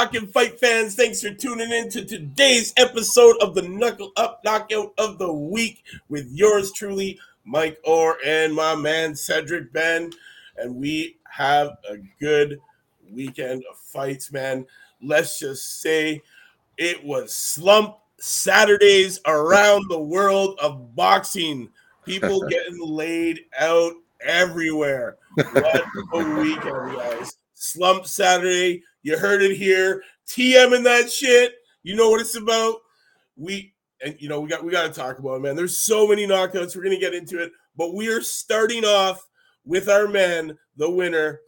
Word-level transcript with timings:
talking 0.00 0.26
fight 0.28 0.58
fans? 0.58 0.94
Thanks 0.94 1.20
for 1.20 1.30
tuning 1.30 1.70
in 1.70 1.90
to 1.90 2.02
today's 2.02 2.72
episode 2.78 3.36
of 3.42 3.54
the 3.54 3.60
Knuckle 3.60 4.12
Up 4.16 4.40
Knockout 4.42 4.94
of 4.96 5.18
the 5.18 5.30
Week 5.30 5.84
with 6.08 6.26
yours 6.32 6.72
truly, 6.72 7.18
Mike 7.44 7.78
Orr, 7.84 8.16
and 8.24 8.54
my 8.54 8.74
man 8.74 9.14
Cedric 9.14 9.74
Ben. 9.74 10.10
And 10.56 10.76
we 10.76 11.18
have 11.28 11.76
a 11.86 11.98
good 12.18 12.62
weekend 13.12 13.62
of 13.70 13.76
fights, 13.76 14.32
man. 14.32 14.64
Let's 15.02 15.38
just 15.38 15.82
say 15.82 16.22
it 16.78 17.04
was 17.04 17.34
slump 17.34 17.98
Saturdays 18.18 19.20
around 19.26 19.84
the 19.90 20.00
world 20.00 20.58
of 20.62 20.96
boxing. 20.96 21.68
People 22.06 22.40
getting 22.48 22.80
laid 22.80 23.40
out 23.58 23.92
everywhere. 24.22 25.18
What 25.34 25.84
a 26.14 26.40
weekend, 26.40 26.96
guys. 26.96 27.36
Slump 27.60 28.06
Saturday. 28.06 28.82
You 29.02 29.18
heard 29.18 29.42
it 29.42 29.54
here. 29.54 30.02
TM 30.26 30.74
in 30.74 30.82
that 30.84 31.10
shit. 31.10 31.52
You 31.82 31.94
know 31.94 32.08
what 32.08 32.20
it's 32.20 32.36
about. 32.36 32.76
We 33.36 33.74
and 34.02 34.16
you 34.18 34.28
know 34.30 34.40
we 34.40 34.48
got 34.48 34.64
we 34.64 34.72
got 34.72 34.86
to 34.86 34.98
talk 34.98 35.18
about 35.18 35.34
it, 35.34 35.40
man. 35.40 35.56
There's 35.56 35.76
so 35.76 36.08
many 36.08 36.26
knockouts. 36.26 36.74
We're 36.74 36.82
gonna 36.82 36.98
get 36.98 37.14
into 37.14 37.42
it, 37.42 37.52
but 37.76 37.94
we 37.94 38.08
are 38.08 38.22
starting 38.22 38.84
off 38.84 39.26
with 39.66 39.90
our 39.90 40.08
man, 40.08 40.56
the 40.76 40.90
winner, 40.90 41.40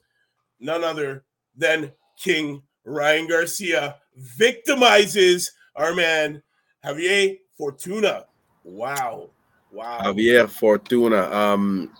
none 0.60 0.84
other 0.84 1.24
than 1.56 1.90
King 2.22 2.62
Ryan 2.84 3.26
Garcia, 3.26 3.96
victimizes 4.38 5.48
our 5.76 5.94
man 5.94 6.42
Javier 6.84 7.38
Fortuna. 7.56 8.26
Wow, 8.64 9.30
wow. 9.70 10.00
Javier 10.02 10.48
Fortuna. 10.48 11.30
Um, 11.32 11.90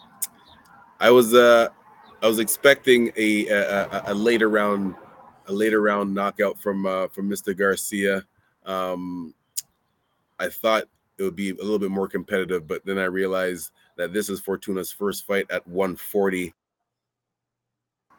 I 1.00 1.10
was 1.10 1.32
uh, 1.32 1.68
I 2.22 2.28
was 2.28 2.38
expecting 2.38 3.12
a 3.16 3.48
a, 3.48 4.02
a 4.06 4.14
later 4.14 4.48
round 4.48 4.94
a 5.48 5.52
later 5.52 5.80
round 5.82 6.14
knockout 6.14 6.60
from 6.60 6.86
uh, 6.86 7.08
from 7.08 7.28
Mr. 7.28 7.56
Garcia. 7.56 8.24
Um, 8.64 9.34
I 10.38 10.48
thought 10.48 10.84
it 11.18 11.22
would 11.22 11.36
be 11.36 11.50
a 11.50 11.54
little 11.54 11.78
bit 11.78 11.90
more 11.90 12.08
competitive, 12.08 12.66
but 12.66 12.84
then 12.84 12.98
I 12.98 13.04
realized 13.04 13.70
that 13.96 14.12
this 14.12 14.28
is 14.28 14.40
Fortuna's 14.40 14.90
first 14.90 15.26
fight 15.26 15.46
at 15.50 15.66
140. 15.66 16.54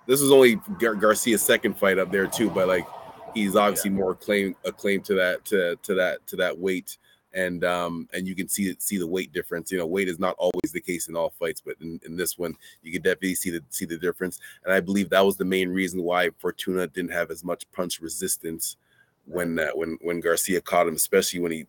This 0.05 0.21
is 0.21 0.31
only 0.31 0.55
Gar- 0.79 0.95
Garcia's 0.95 1.41
second 1.41 1.77
fight 1.77 1.97
up 1.97 2.11
there 2.11 2.27
too, 2.27 2.49
but 2.49 2.67
like 2.67 2.85
he's 3.33 3.55
obviously 3.55 3.91
yeah. 3.91 3.97
more 3.97 4.15
claim 4.15 4.55
a 4.65 4.71
claim 4.71 5.01
to 5.01 5.13
that 5.15 5.45
to 5.45 5.77
to 5.77 5.93
that 5.95 6.25
to 6.27 6.35
that 6.35 6.57
weight 6.57 6.97
and 7.33 7.63
um 7.63 8.07
and 8.13 8.27
you 8.27 8.35
can 8.35 8.47
see 8.47 8.75
see 8.79 8.97
the 8.97 9.07
weight 9.07 9.31
difference. 9.33 9.71
You 9.71 9.77
know 9.79 9.85
weight 9.85 10.07
is 10.07 10.19
not 10.19 10.35
always 10.37 10.71
the 10.71 10.81
case 10.81 11.07
in 11.07 11.15
all 11.15 11.31
fights 11.31 11.61
but 11.61 11.75
in, 11.81 11.99
in 12.05 12.15
this 12.15 12.37
one 12.37 12.55
you 12.81 12.91
can 12.91 13.01
definitely 13.01 13.35
see 13.35 13.49
the 13.49 13.63
see 13.69 13.85
the 13.85 13.97
difference. 13.97 14.39
And 14.63 14.73
i 14.73 14.79
believe 14.79 15.09
that 15.09 15.25
was 15.25 15.37
the 15.37 15.45
main 15.45 15.69
reason 15.69 16.03
why 16.03 16.29
fortuna 16.37 16.87
didn't 16.87 17.11
have 17.11 17.31
as 17.31 17.43
much 17.43 17.69
punch 17.71 17.99
resistance 17.99 18.77
when 19.25 19.57
uh, 19.59 19.71
when 19.73 19.97
when 20.01 20.19
garcia 20.19 20.61
caught 20.61 20.87
him 20.87 20.95
especially 20.95 21.39
when 21.39 21.51
he 21.51 21.65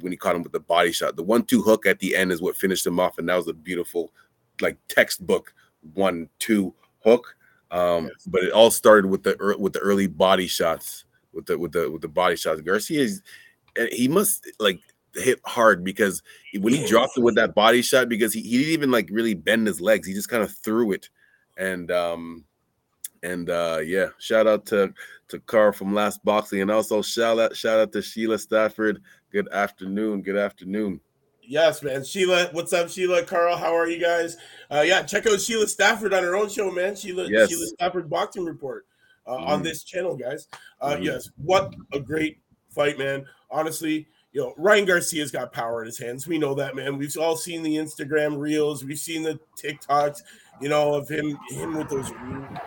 when 0.00 0.12
he 0.12 0.16
caught 0.16 0.36
him 0.36 0.42
with 0.42 0.52
the 0.52 0.60
body 0.60 0.92
shot. 0.92 1.16
The 1.16 1.22
one 1.22 1.44
two 1.44 1.62
hook 1.62 1.86
at 1.86 1.98
the 1.98 2.16
end 2.16 2.32
is 2.32 2.40
what 2.40 2.56
finished 2.56 2.86
him 2.86 3.00
off 3.00 3.18
and 3.18 3.28
that 3.28 3.36
was 3.36 3.48
a 3.48 3.52
beautiful 3.52 4.12
like 4.60 4.78
textbook 4.88 5.52
one 5.94 6.28
two 6.38 6.74
hook. 7.04 7.36
Um 7.70 8.04
yes. 8.04 8.26
but 8.26 8.44
it 8.44 8.52
all 8.52 8.70
started 8.70 9.10
with 9.10 9.22
the 9.22 9.56
with 9.58 9.72
the 9.72 9.80
early 9.80 10.06
body 10.06 10.46
shots 10.46 11.04
with 11.32 11.46
the 11.46 11.58
with 11.58 11.72
the 11.72 11.90
with 11.90 12.02
the 12.02 12.08
body 12.08 12.36
shots. 12.36 12.60
Garcia 12.60 13.00
is 13.00 13.22
he 13.92 14.08
must 14.08 14.50
like 14.58 14.80
hit 15.14 15.40
hard 15.44 15.84
because 15.84 16.22
when 16.58 16.72
he 16.72 16.86
dropped 16.86 17.16
it 17.16 17.22
with 17.22 17.36
that 17.36 17.54
body 17.54 17.82
shot, 17.82 18.08
because 18.08 18.32
he, 18.32 18.40
he 18.40 18.58
didn't 18.58 18.72
even 18.72 18.90
like 18.90 19.08
really 19.10 19.34
bend 19.34 19.66
his 19.66 19.80
legs, 19.80 20.06
he 20.06 20.14
just 20.14 20.28
kind 20.28 20.42
of 20.42 20.52
threw 20.52 20.92
it. 20.92 21.08
And 21.56 21.90
um 21.90 22.44
and 23.22 23.48
uh 23.50 23.80
yeah, 23.84 24.08
shout 24.18 24.46
out 24.46 24.66
to 24.66 24.92
to 25.28 25.38
Carl 25.40 25.72
from 25.72 25.94
Last 25.94 26.24
Boxing, 26.24 26.60
and 26.60 26.70
also 26.70 27.02
shout 27.02 27.38
out 27.38 27.56
shout 27.56 27.80
out 27.80 27.92
to 27.92 28.02
Sheila 28.02 28.38
Stafford. 28.38 29.02
Good 29.30 29.48
afternoon. 29.48 30.22
Good 30.22 30.36
afternoon. 30.36 31.00
Yes, 31.46 31.82
man. 31.82 32.04
Sheila, 32.04 32.48
what's 32.52 32.72
up, 32.72 32.88
Sheila? 32.88 33.22
Carl, 33.24 33.56
how 33.56 33.76
are 33.76 33.88
you 33.88 34.00
guys? 34.00 34.36
Uh, 34.70 34.82
yeah, 34.86 35.02
check 35.02 35.26
out 35.26 35.40
Sheila 35.40 35.66
Stafford 35.66 36.14
on 36.14 36.22
her 36.22 36.36
own 36.36 36.48
show, 36.48 36.70
man. 36.70 36.96
Sheila, 36.96 37.28
yes. 37.28 37.50
Sheila 37.50 37.66
Stafford 37.66 38.08
Boxing 38.08 38.44
Report 38.44 38.86
uh, 39.26 39.32
mm. 39.36 39.46
on 39.46 39.62
this 39.62 39.84
channel, 39.84 40.16
guys. 40.16 40.48
Uh, 40.80 40.96
mm. 40.96 41.04
Yes, 41.04 41.30
what 41.36 41.74
a 41.92 42.00
great 42.00 42.38
fight, 42.70 42.98
man. 42.98 43.26
Honestly, 43.50 44.06
you 44.34 44.40
know, 44.40 44.52
Ryan 44.56 44.84
Garcia's 44.84 45.30
got 45.30 45.52
power 45.52 45.80
in 45.80 45.86
his 45.86 45.98
hands. 45.98 46.26
We 46.26 46.38
know 46.38 46.54
that, 46.54 46.74
man. 46.74 46.98
We've 46.98 47.16
all 47.16 47.36
seen 47.36 47.62
the 47.62 47.76
Instagram 47.76 48.36
reels, 48.36 48.84
we've 48.84 48.98
seen 48.98 49.22
the 49.22 49.38
TikToks, 49.56 50.22
you 50.60 50.68
know, 50.68 50.92
of 50.92 51.08
him 51.08 51.38
him 51.50 51.74
with 51.78 51.88
those 51.88 52.10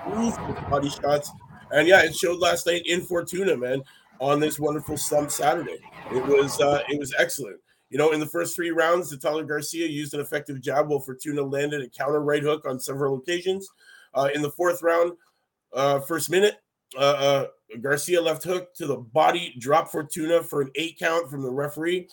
ruthless 0.07 0.69
body 0.69 0.89
shots. 0.89 1.29
And 1.71 1.85
yeah, 1.85 2.03
it 2.03 2.15
showed 2.15 2.39
last 2.39 2.65
night 2.65 2.83
in 2.85 3.01
Fortuna, 3.01 3.57
man, 3.57 3.83
on 4.21 4.39
this 4.39 4.59
wonderful 4.59 4.95
slump 4.95 5.29
Saturday. 5.29 5.77
It 6.11 6.25
was 6.25 6.59
uh 6.61 6.81
it 6.87 6.97
was 6.97 7.13
excellent. 7.19 7.59
You 7.89 7.97
know, 7.97 8.11
in 8.11 8.21
the 8.21 8.25
first 8.25 8.55
three 8.55 8.71
rounds, 8.71 9.09
the 9.09 9.17
Natalia 9.17 9.45
Garcia 9.45 9.87
used 9.87 10.13
an 10.13 10.21
effective 10.21 10.61
jab 10.61 10.87
while 10.87 10.99
Fortuna 11.01 11.41
landed 11.41 11.81
a 11.81 11.89
counter 11.89 12.21
right 12.21 12.43
hook 12.43 12.65
on 12.65 12.79
several 12.79 13.17
occasions. 13.17 13.69
Uh, 14.13 14.29
in 14.33 14.41
the 14.41 14.51
fourth 14.51 14.81
round, 14.81 15.11
uh, 15.73 15.99
first 15.99 16.29
minute, 16.29 16.55
uh, 16.95 16.99
uh, 16.99 17.45
Garcia 17.81 18.21
left 18.21 18.43
hook 18.43 18.73
to 18.75 18.85
the 18.85 18.97
body, 18.97 19.55
drop 19.59 19.89
Fortuna 19.89 20.43
for 20.43 20.61
an 20.61 20.71
eight 20.75 20.97
count 20.99 21.29
from 21.29 21.41
the 21.41 21.51
referee. 21.51 22.07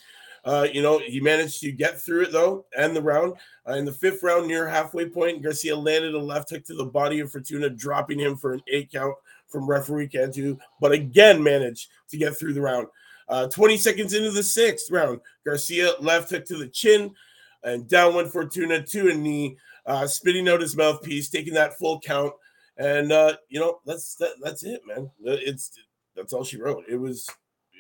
Uh, 0.44 0.66
you 0.72 0.82
know, 0.82 0.98
he 0.98 1.20
managed 1.20 1.60
to 1.60 1.72
get 1.72 2.00
through 2.00 2.22
it 2.22 2.32
though, 2.32 2.66
and 2.76 2.94
the 2.94 3.00
round. 3.00 3.34
Uh, 3.68 3.74
in 3.74 3.84
the 3.84 3.92
fifth 3.92 4.22
round, 4.22 4.46
near 4.46 4.68
halfway 4.68 5.08
point, 5.08 5.42
Garcia 5.42 5.74
landed 5.74 6.14
a 6.14 6.18
left 6.18 6.50
hook 6.50 6.64
to 6.66 6.74
the 6.74 6.84
body 6.84 7.20
of 7.20 7.30
Fortuna, 7.30 7.70
dropping 7.70 8.18
him 8.18 8.36
for 8.36 8.52
an 8.52 8.62
eight 8.68 8.92
count 8.92 9.14
from 9.46 9.68
referee 9.68 10.08
Cantu, 10.08 10.58
but 10.80 10.92
again 10.92 11.42
managed 11.42 11.88
to 12.10 12.18
get 12.18 12.36
through 12.36 12.52
the 12.52 12.60
round. 12.60 12.88
Uh, 13.28 13.46
20 13.48 13.78
seconds 13.78 14.12
into 14.12 14.30
the 14.30 14.42
sixth 14.42 14.90
round, 14.90 15.18
Garcia 15.46 15.92
left 16.00 16.30
hook 16.30 16.44
to 16.44 16.58
the 16.58 16.68
chin, 16.68 17.14
and 17.62 17.88
down 17.88 18.14
went 18.14 18.30
Fortuna 18.30 18.82
to 18.82 19.10
a 19.10 19.14
knee, 19.14 19.56
uh, 19.86 20.06
spitting 20.06 20.48
out 20.48 20.60
his 20.60 20.76
mouthpiece, 20.76 21.30
taking 21.30 21.54
that 21.54 21.78
full 21.78 22.00
count. 22.00 22.32
And 22.76 23.12
uh, 23.12 23.36
you 23.48 23.60
know, 23.60 23.80
that's 23.86 24.16
that, 24.16 24.34
that's 24.42 24.64
it, 24.64 24.82
man. 24.86 25.10
It's 25.22 25.72
that's 26.16 26.32
all 26.32 26.44
she 26.44 26.60
wrote. 26.60 26.84
It 26.88 26.96
was 26.96 27.28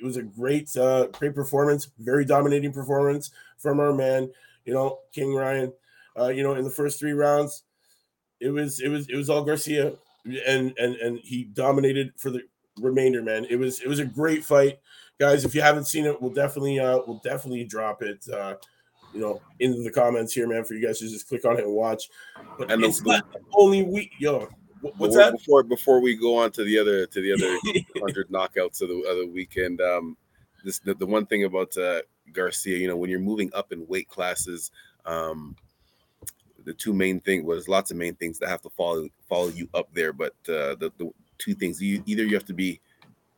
it 0.00 0.04
was 0.04 0.16
a 0.16 0.22
great 0.22 0.74
uh 0.76 1.06
great 1.08 1.34
performance, 1.34 1.90
very 1.98 2.24
dominating 2.24 2.72
performance 2.72 3.30
from 3.58 3.80
our 3.80 3.92
man, 3.92 4.30
you 4.64 4.72
know, 4.72 5.00
King 5.12 5.34
Ryan. 5.34 5.72
Uh, 6.16 6.28
you 6.28 6.44
know, 6.44 6.54
in 6.54 6.62
the 6.62 6.70
first 6.70 7.00
three 7.00 7.12
rounds, 7.12 7.64
it 8.40 8.50
was 8.50 8.80
it 8.80 8.88
was 8.88 9.08
it 9.08 9.16
was 9.16 9.28
all 9.28 9.42
Garcia 9.44 9.94
and 10.24 10.74
and 10.78 10.96
and 10.96 11.18
he 11.18 11.44
dominated 11.44 12.12
for 12.16 12.30
the 12.30 12.42
remainder, 12.80 13.22
man. 13.22 13.46
It 13.50 13.56
was 13.56 13.80
it 13.80 13.88
was 13.88 13.98
a 13.98 14.04
great 14.04 14.44
fight. 14.44 14.78
Guys, 15.18 15.44
if 15.44 15.54
you 15.54 15.60
haven't 15.60 15.86
seen 15.86 16.06
it, 16.06 16.20
we'll 16.20 16.32
definitely 16.32 16.78
uh 16.78 17.00
we'll 17.06 17.20
definitely 17.24 17.64
drop 17.64 18.02
it 18.02 18.24
uh 18.32 18.54
you 19.12 19.20
know 19.20 19.40
into 19.60 19.82
the 19.82 19.90
comments 19.90 20.32
here, 20.32 20.48
man, 20.48 20.64
for 20.64 20.74
you 20.74 20.84
guys 20.84 20.98
to 20.98 21.08
just 21.08 21.28
click 21.28 21.44
on 21.44 21.58
it 21.58 21.64
and 21.64 21.72
watch. 21.72 22.08
But 22.58 22.70
and 22.70 22.84
it's 22.84 23.02
not 23.02 23.26
only 23.52 23.82
week, 23.82 24.12
yo. 24.18 24.48
What's 24.96 25.16
that? 25.16 25.32
Before 25.32 25.62
before 25.62 26.00
we 26.00 26.14
go 26.14 26.36
on 26.36 26.50
to 26.52 26.64
the 26.64 26.78
other 26.78 27.06
to 27.06 27.20
the 27.20 27.32
other 27.32 27.80
hundred 28.00 28.28
knockouts 28.28 28.82
of 28.82 28.88
the 28.88 29.06
other 29.10 29.26
weekend, 29.26 29.80
um, 29.80 30.16
this 30.64 30.78
the, 30.78 30.94
the 30.94 31.06
one 31.06 31.26
thing 31.26 31.44
about 31.44 31.76
uh, 31.76 32.02
Garcia, 32.32 32.76
you 32.76 32.88
know, 32.88 32.96
when 32.96 33.10
you're 33.10 33.20
moving 33.20 33.50
up 33.54 33.72
in 33.72 33.86
weight 33.86 34.08
classes, 34.08 34.70
um, 35.06 35.56
the 36.64 36.74
two 36.74 36.92
main 36.92 37.20
things 37.20 37.44
was 37.44 37.68
lots 37.68 37.90
of 37.90 37.96
main 37.96 38.14
things 38.16 38.38
that 38.38 38.48
have 38.48 38.62
to 38.62 38.70
follow 38.70 39.08
follow 39.28 39.48
you 39.48 39.68
up 39.74 39.88
there, 39.94 40.12
but 40.12 40.34
uh, 40.48 40.74
the, 40.76 40.92
the 40.98 41.10
two 41.38 41.54
things 41.54 41.82
you 41.82 42.02
either 42.06 42.24
you 42.24 42.34
have 42.34 42.44
to 42.46 42.54
be 42.54 42.80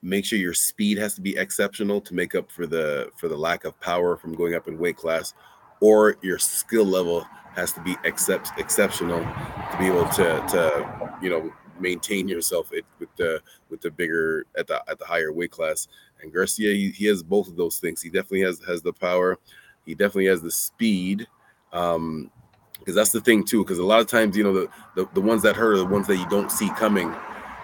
make 0.03 0.25
sure 0.25 0.39
your 0.39 0.55
speed 0.55 0.99
has 0.99 1.15
to 1.15 1.21
be 1.21 1.37
exceptional 1.37 2.01
to 2.01 2.15
make 2.15 2.35
up 2.35 2.51
for 2.51 2.67
the 2.67 3.11
for 3.17 3.29
the 3.29 3.37
lack 3.37 3.65
of 3.65 3.79
power 3.81 4.17
from 4.17 4.35
going 4.35 4.55
up 4.55 4.69
in 4.69 4.79
weight 4.79 4.97
class, 4.97 5.33
or 5.81 6.17
your 6.23 6.39
skill 6.39 6.85
level 6.85 7.27
has 7.57 7.73
to 7.73 7.81
be 7.81 7.97
except 8.05 8.53
exceptional 8.59 9.21
to 9.21 9.77
be 9.79 9.87
able 9.87 10.07
to 10.11 10.25
to 10.49 11.19
you 11.21 11.31
know 11.31 11.53
maintain 11.81 12.29
yourself 12.29 12.71
with 12.71 13.09
the 13.17 13.41
with 13.71 13.81
the 13.81 13.91
bigger 13.91 14.45
at 14.57 14.67
the 14.67 14.83
at 14.89 14.99
the 14.99 15.05
higher 15.05 15.33
weight 15.33 15.51
class. 15.51 15.89
And 16.23 16.33
Garcia, 16.33 16.73
he, 16.73 16.91
he 16.91 17.07
has 17.07 17.23
both 17.23 17.49
of 17.49 17.57
those 17.57 17.79
things. 17.79 18.01
He 18.01 18.09
definitely 18.09 18.43
has 18.43 18.61
has 18.67 18.83
the 18.83 18.93
power. 18.93 19.39
He 19.85 19.95
definitely 19.95 20.27
has 20.27 20.43
the 20.43 20.51
speed. 20.51 21.27
Um, 21.73 22.31
because 22.79 22.95
that's 22.95 23.11
the 23.11 23.21
thing 23.21 23.45
too. 23.45 23.65
Because 23.65 23.79
a 23.79 23.85
lot 23.85 24.01
of 24.01 24.07
times, 24.07 24.37
you 24.37 24.45
know, 24.45 24.53
the, 24.53 24.69
the 24.95 25.09
the 25.15 25.21
ones 25.21 25.43
that 25.43 25.57
hurt 25.57 25.75
are 25.75 25.79
the 25.79 25.87
ones 25.87 26.07
that 26.07 26.17
you 26.17 26.29
don't 26.29 26.53
see 26.53 26.69
coming. 26.71 27.13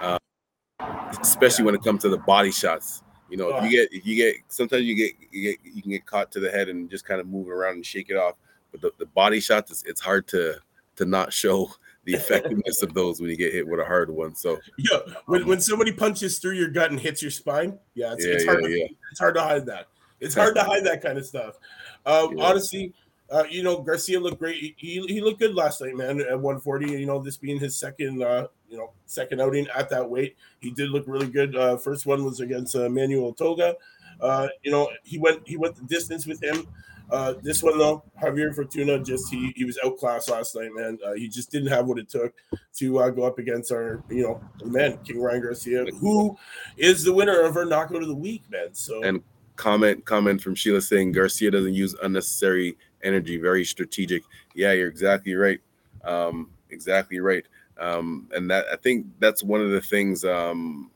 Uh, 0.00 0.18
especially 1.20 1.64
when 1.64 1.74
it 1.74 1.82
comes 1.82 2.02
to 2.02 2.08
the 2.08 2.18
body 2.18 2.50
shots. 2.50 3.02
You 3.30 3.36
know, 3.38 3.56
if 3.56 3.64
you 3.64 3.70
get 3.70 3.92
if 3.92 4.06
you 4.06 4.16
get 4.16 4.36
sometimes 4.48 4.84
you 4.84 4.94
get 4.94 5.12
you 5.30 5.42
get 5.42 5.58
you 5.62 5.80
can 5.80 5.92
get 5.92 6.04
caught 6.06 6.30
to 6.32 6.40
the 6.40 6.50
head 6.50 6.68
and 6.68 6.90
just 6.90 7.04
kind 7.04 7.20
of 7.20 7.26
move 7.26 7.48
around 7.48 7.74
and 7.74 7.86
shake 7.86 8.10
it 8.10 8.16
off. 8.16 8.34
But 8.72 8.80
the, 8.80 8.92
the 8.98 9.06
body 9.06 9.40
shots, 9.40 9.70
it's, 9.70 9.84
it's 9.84 10.00
hard 10.00 10.26
to 10.28 10.56
to 10.96 11.04
not 11.04 11.32
show 11.32 11.70
the 12.04 12.14
effectiveness 12.14 12.82
of 12.82 12.94
those 12.94 13.20
when 13.20 13.30
you 13.30 13.36
get 13.36 13.52
hit 13.52 13.66
with 13.66 13.78
a 13.78 13.84
hard 13.84 14.10
one. 14.10 14.34
So 14.34 14.58
yeah, 14.78 14.98
when, 15.26 15.42
um, 15.42 15.48
when 15.48 15.60
somebody 15.60 15.92
punches 15.92 16.38
through 16.38 16.54
your 16.54 16.68
gut 16.68 16.90
and 16.90 16.98
hits 16.98 17.22
your 17.22 17.30
spine, 17.30 17.78
yeah, 17.94 18.12
it's, 18.14 18.26
yeah, 18.26 18.32
it's 18.32 18.44
hard. 18.44 18.62
Yeah, 18.62 18.68
to, 18.68 18.78
yeah. 18.78 18.86
It's 19.10 19.20
hard 19.20 19.34
to 19.36 19.42
hide 19.42 19.66
that. 19.66 19.86
It's 20.20 20.34
hard 20.34 20.54
to 20.54 20.62
hide 20.62 20.84
that 20.84 21.02
kind 21.02 21.18
of 21.18 21.26
stuff. 21.26 21.58
Um. 22.06 22.38
Honestly, 22.38 22.92
uh, 23.30 23.44
you 23.48 23.62
know, 23.62 23.80
Garcia 23.80 24.20
looked 24.20 24.38
great. 24.38 24.74
He, 24.76 25.00
he 25.06 25.20
looked 25.22 25.38
good 25.38 25.54
last 25.54 25.80
night, 25.80 25.96
man, 25.96 26.20
at 26.20 26.38
140. 26.38 26.90
You 26.90 27.06
know, 27.06 27.18
this 27.18 27.38
being 27.38 27.58
his 27.58 27.78
second, 27.78 28.22
uh, 28.22 28.48
you 28.72 28.78
know 28.78 28.90
second 29.06 29.40
outing 29.40 29.68
at 29.76 29.88
that 29.90 30.08
weight. 30.08 30.36
He 30.60 30.70
did 30.70 30.90
look 30.90 31.04
really 31.06 31.28
good. 31.28 31.54
Uh, 31.54 31.76
first 31.76 32.06
one 32.06 32.24
was 32.24 32.40
against 32.40 32.74
uh, 32.74 32.88
Manuel 32.88 33.34
Tagoe. 33.34 33.74
Uh, 34.20 34.48
you 34.62 34.70
know 34.70 34.90
he 35.04 35.18
went 35.18 35.46
he 35.46 35.56
went 35.56 35.76
the 35.76 35.82
distance 35.82 36.26
with 36.26 36.42
him. 36.42 36.66
Uh, 37.12 37.34
this 37.42 37.62
one 37.62 37.76
though, 37.78 38.02
Javier 38.20 38.54
Fortuna 38.54 38.98
just 38.98 39.30
he 39.30 39.52
he 39.54 39.64
was 39.64 39.78
outclassed 39.84 40.30
last 40.30 40.56
night, 40.56 40.70
man. 40.74 40.98
Uh, 41.06 41.12
he 41.12 41.28
just 41.28 41.50
didn't 41.50 41.68
have 41.68 41.86
what 41.86 41.98
it 41.98 42.08
took 42.08 42.32
to 42.76 42.98
uh, 43.00 43.10
go 43.10 43.24
up 43.24 43.38
against 43.38 43.70
our 43.70 44.02
you 44.08 44.22
know 44.22 44.40
man 44.64 44.98
King 45.04 45.20
Ryan 45.20 45.42
Garcia, 45.42 45.84
who 46.00 46.36
is 46.78 47.04
the 47.04 47.12
winner 47.12 47.42
of 47.42 47.56
our 47.56 47.66
knockout 47.66 48.00
of 48.00 48.08
the 48.08 48.14
week, 48.14 48.42
man. 48.50 48.72
So 48.72 49.02
and 49.02 49.22
comment 49.56 50.04
comment 50.06 50.40
from 50.40 50.54
Sheila 50.54 50.80
saying 50.80 51.12
Garcia 51.12 51.50
doesn't 51.50 51.74
use 51.74 51.94
unnecessary 52.02 52.78
energy, 53.02 53.36
very 53.36 53.64
strategic. 53.64 54.22
Yeah, 54.54 54.72
you're 54.72 54.88
exactly 54.88 55.34
right. 55.34 55.60
Um, 56.04 56.50
exactly 56.70 57.20
right. 57.20 57.44
Um, 57.78 58.28
and 58.34 58.50
that 58.50 58.66
I 58.72 58.76
think 58.76 59.06
that's 59.18 59.42
one 59.42 59.60
of 59.60 59.70
the 59.70 59.80
things 59.80 60.24
um, 60.24 60.90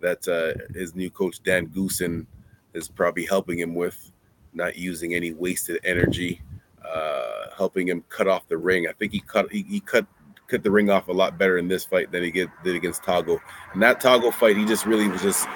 that 0.00 0.26
uh, 0.26 0.74
his 0.76 0.94
new 0.94 1.10
coach 1.10 1.42
Dan 1.42 1.68
Goossen 1.68 2.26
is 2.74 2.88
probably 2.88 3.24
helping 3.24 3.58
him 3.58 3.74
with, 3.74 4.10
not 4.56 4.76
using 4.76 5.14
any 5.14 5.32
wasted 5.32 5.78
energy, 5.84 6.40
uh, 6.84 7.50
helping 7.56 7.86
him 7.86 8.02
cut 8.08 8.26
off 8.26 8.48
the 8.48 8.56
ring. 8.56 8.88
I 8.88 8.92
think 8.92 9.12
he 9.12 9.20
cut 9.20 9.52
he, 9.52 9.62
he 9.62 9.80
cut 9.80 10.06
cut 10.48 10.62
the 10.62 10.70
ring 10.70 10.90
off 10.90 11.08
a 11.08 11.12
lot 11.12 11.38
better 11.38 11.58
in 11.58 11.68
this 11.68 11.84
fight 11.84 12.10
than 12.10 12.22
he 12.22 12.30
get, 12.30 12.48
did 12.64 12.74
against 12.76 13.02
Tagoe. 13.02 13.38
And 13.72 13.82
that 13.82 14.00
Tagoe 14.00 14.32
fight, 14.32 14.56
he 14.56 14.64
just 14.64 14.86
really 14.86 15.08
was 15.08 15.22
just 15.22 15.46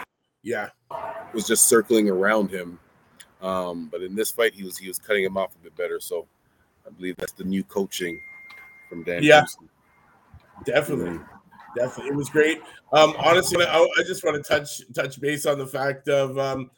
yeah 0.42 0.68
was 1.32 1.46
just 1.46 1.66
circling 1.66 2.08
around 2.08 2.50
him. 2.50 2.78
Um, 3.40 3.88
but 3.90 4.02
in 4.02 4.14
this 4.14 4.30
fight, 4.30 4.52
he 4.54 4.62
was 4.62 4.76
he 4.76 4.86
was 4.86 4.98
cutting 4.98 5.24
him 5.24 5.36
off 5.36 5.54
a 5.56 5.64
bit 5.64 5.76
better. 5.76 5.98
So 5.98 6.26
I 6.86 6.90
believe 6.90 7.16
that's 7.16 7.32
the 7.32 7.44
new 7.44 7.64
coaching 7.64 8.20
from 8.88 9.02
Dan. 9.02 9.22
Yeah, 9.22 9.44
definitely, 10.64 11.18
mm-hmm. 11.18 11.78
definitely. 11.78 12.10
It 12.10 12.16
was 12.16 12.28
great. 12.28 12.60
Um, 12.92 13.14
honestly, 13.18 13.64
I, 13.64 13.78
I, 13.78 14.02
just 14.02 14.24
want 14.24 14.36
to 14.36 14.42
touch 14.42 14.82
touch 14.92 15.20
base 15.20 15.46
on 15.46 15.58
the 15.58 15.66
fact 15.66 16.08
of, 16.08 16.36
um, 16.38 16.70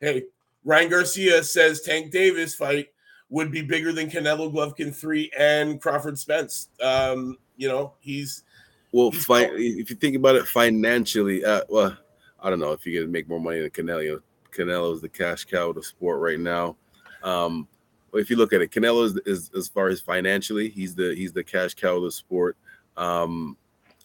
hey, 0.00 0.24
Ryan 0.64 0.90
Garcia 0.90 1.42
says 1.42 1.82
Tank 1.82 2.10
Davis 2.10 2.54
fight 2.54 2.88
would 3.30 3.50
be 3.50 3.62
bigger 3.62 3.92
than 3.92 4.10
Canelo 4.10 4.52
Golovkin 4.52 4.94
three 4.94 5.30
and 5.38 5.80
Crawford 5.80 6.18
Spence. 6.18 6.68
Um, 6.82 7.38
you 7.56 7.68
know, 7.68 7.94
he's 8.00 8.44
well. 8.92 9.10
He's 9.10 9.24
fi- 9.24 9.50
if 9.52 9.90
you 9.90 9.96
think 9.96 10.16
about 10.16 10.36
it 10.36 10.46
financially, 10.46 11.44
uh, 11.44 11.62
well, 11.68 11.96
I 12.40 12.50
don't 12.50 12.60
know 12.60 12.72
if 12.72 12.86
you 12.86 13.00
can 13.00 13.10
make 13.12 13.28
more 13.28 13.40
money 13.40 13.60
than 13.60 13.70
Canelo. 13.70 14.20
Canelo 14.52 14.94
is 14.94 15.00
the 15.00 15.08
cash 15.08 15.44
cow 15.44 15.70
of 15.70 15.76
the 15.76 15.82
sport 15.82 16.20
right 16.20 16.40
now. 16.40 16.76
Um, 17.22 17.68
if 18.14 18.30
you 18.30 18.36
look 18.36 18.52
at 18.52 18.62
it, 18.62 18.70
Canelo 18.70 19.04
is, 19.04 19.18
is, 19.26 19.50
as 19.56 19.68
far 19.68 19.88
as 19.88 20.00
financially, 20.00 20.68
he's 20.68 20.94
the 20.94 21.14
he's 21.14 21.32
the 21.32 21.44
cash 21.44 21.74
cow 21.74 21.96
of 21.96 22.04
the 22.04 22.12
sport. 22.12 22.56
Um, 22.96 23.56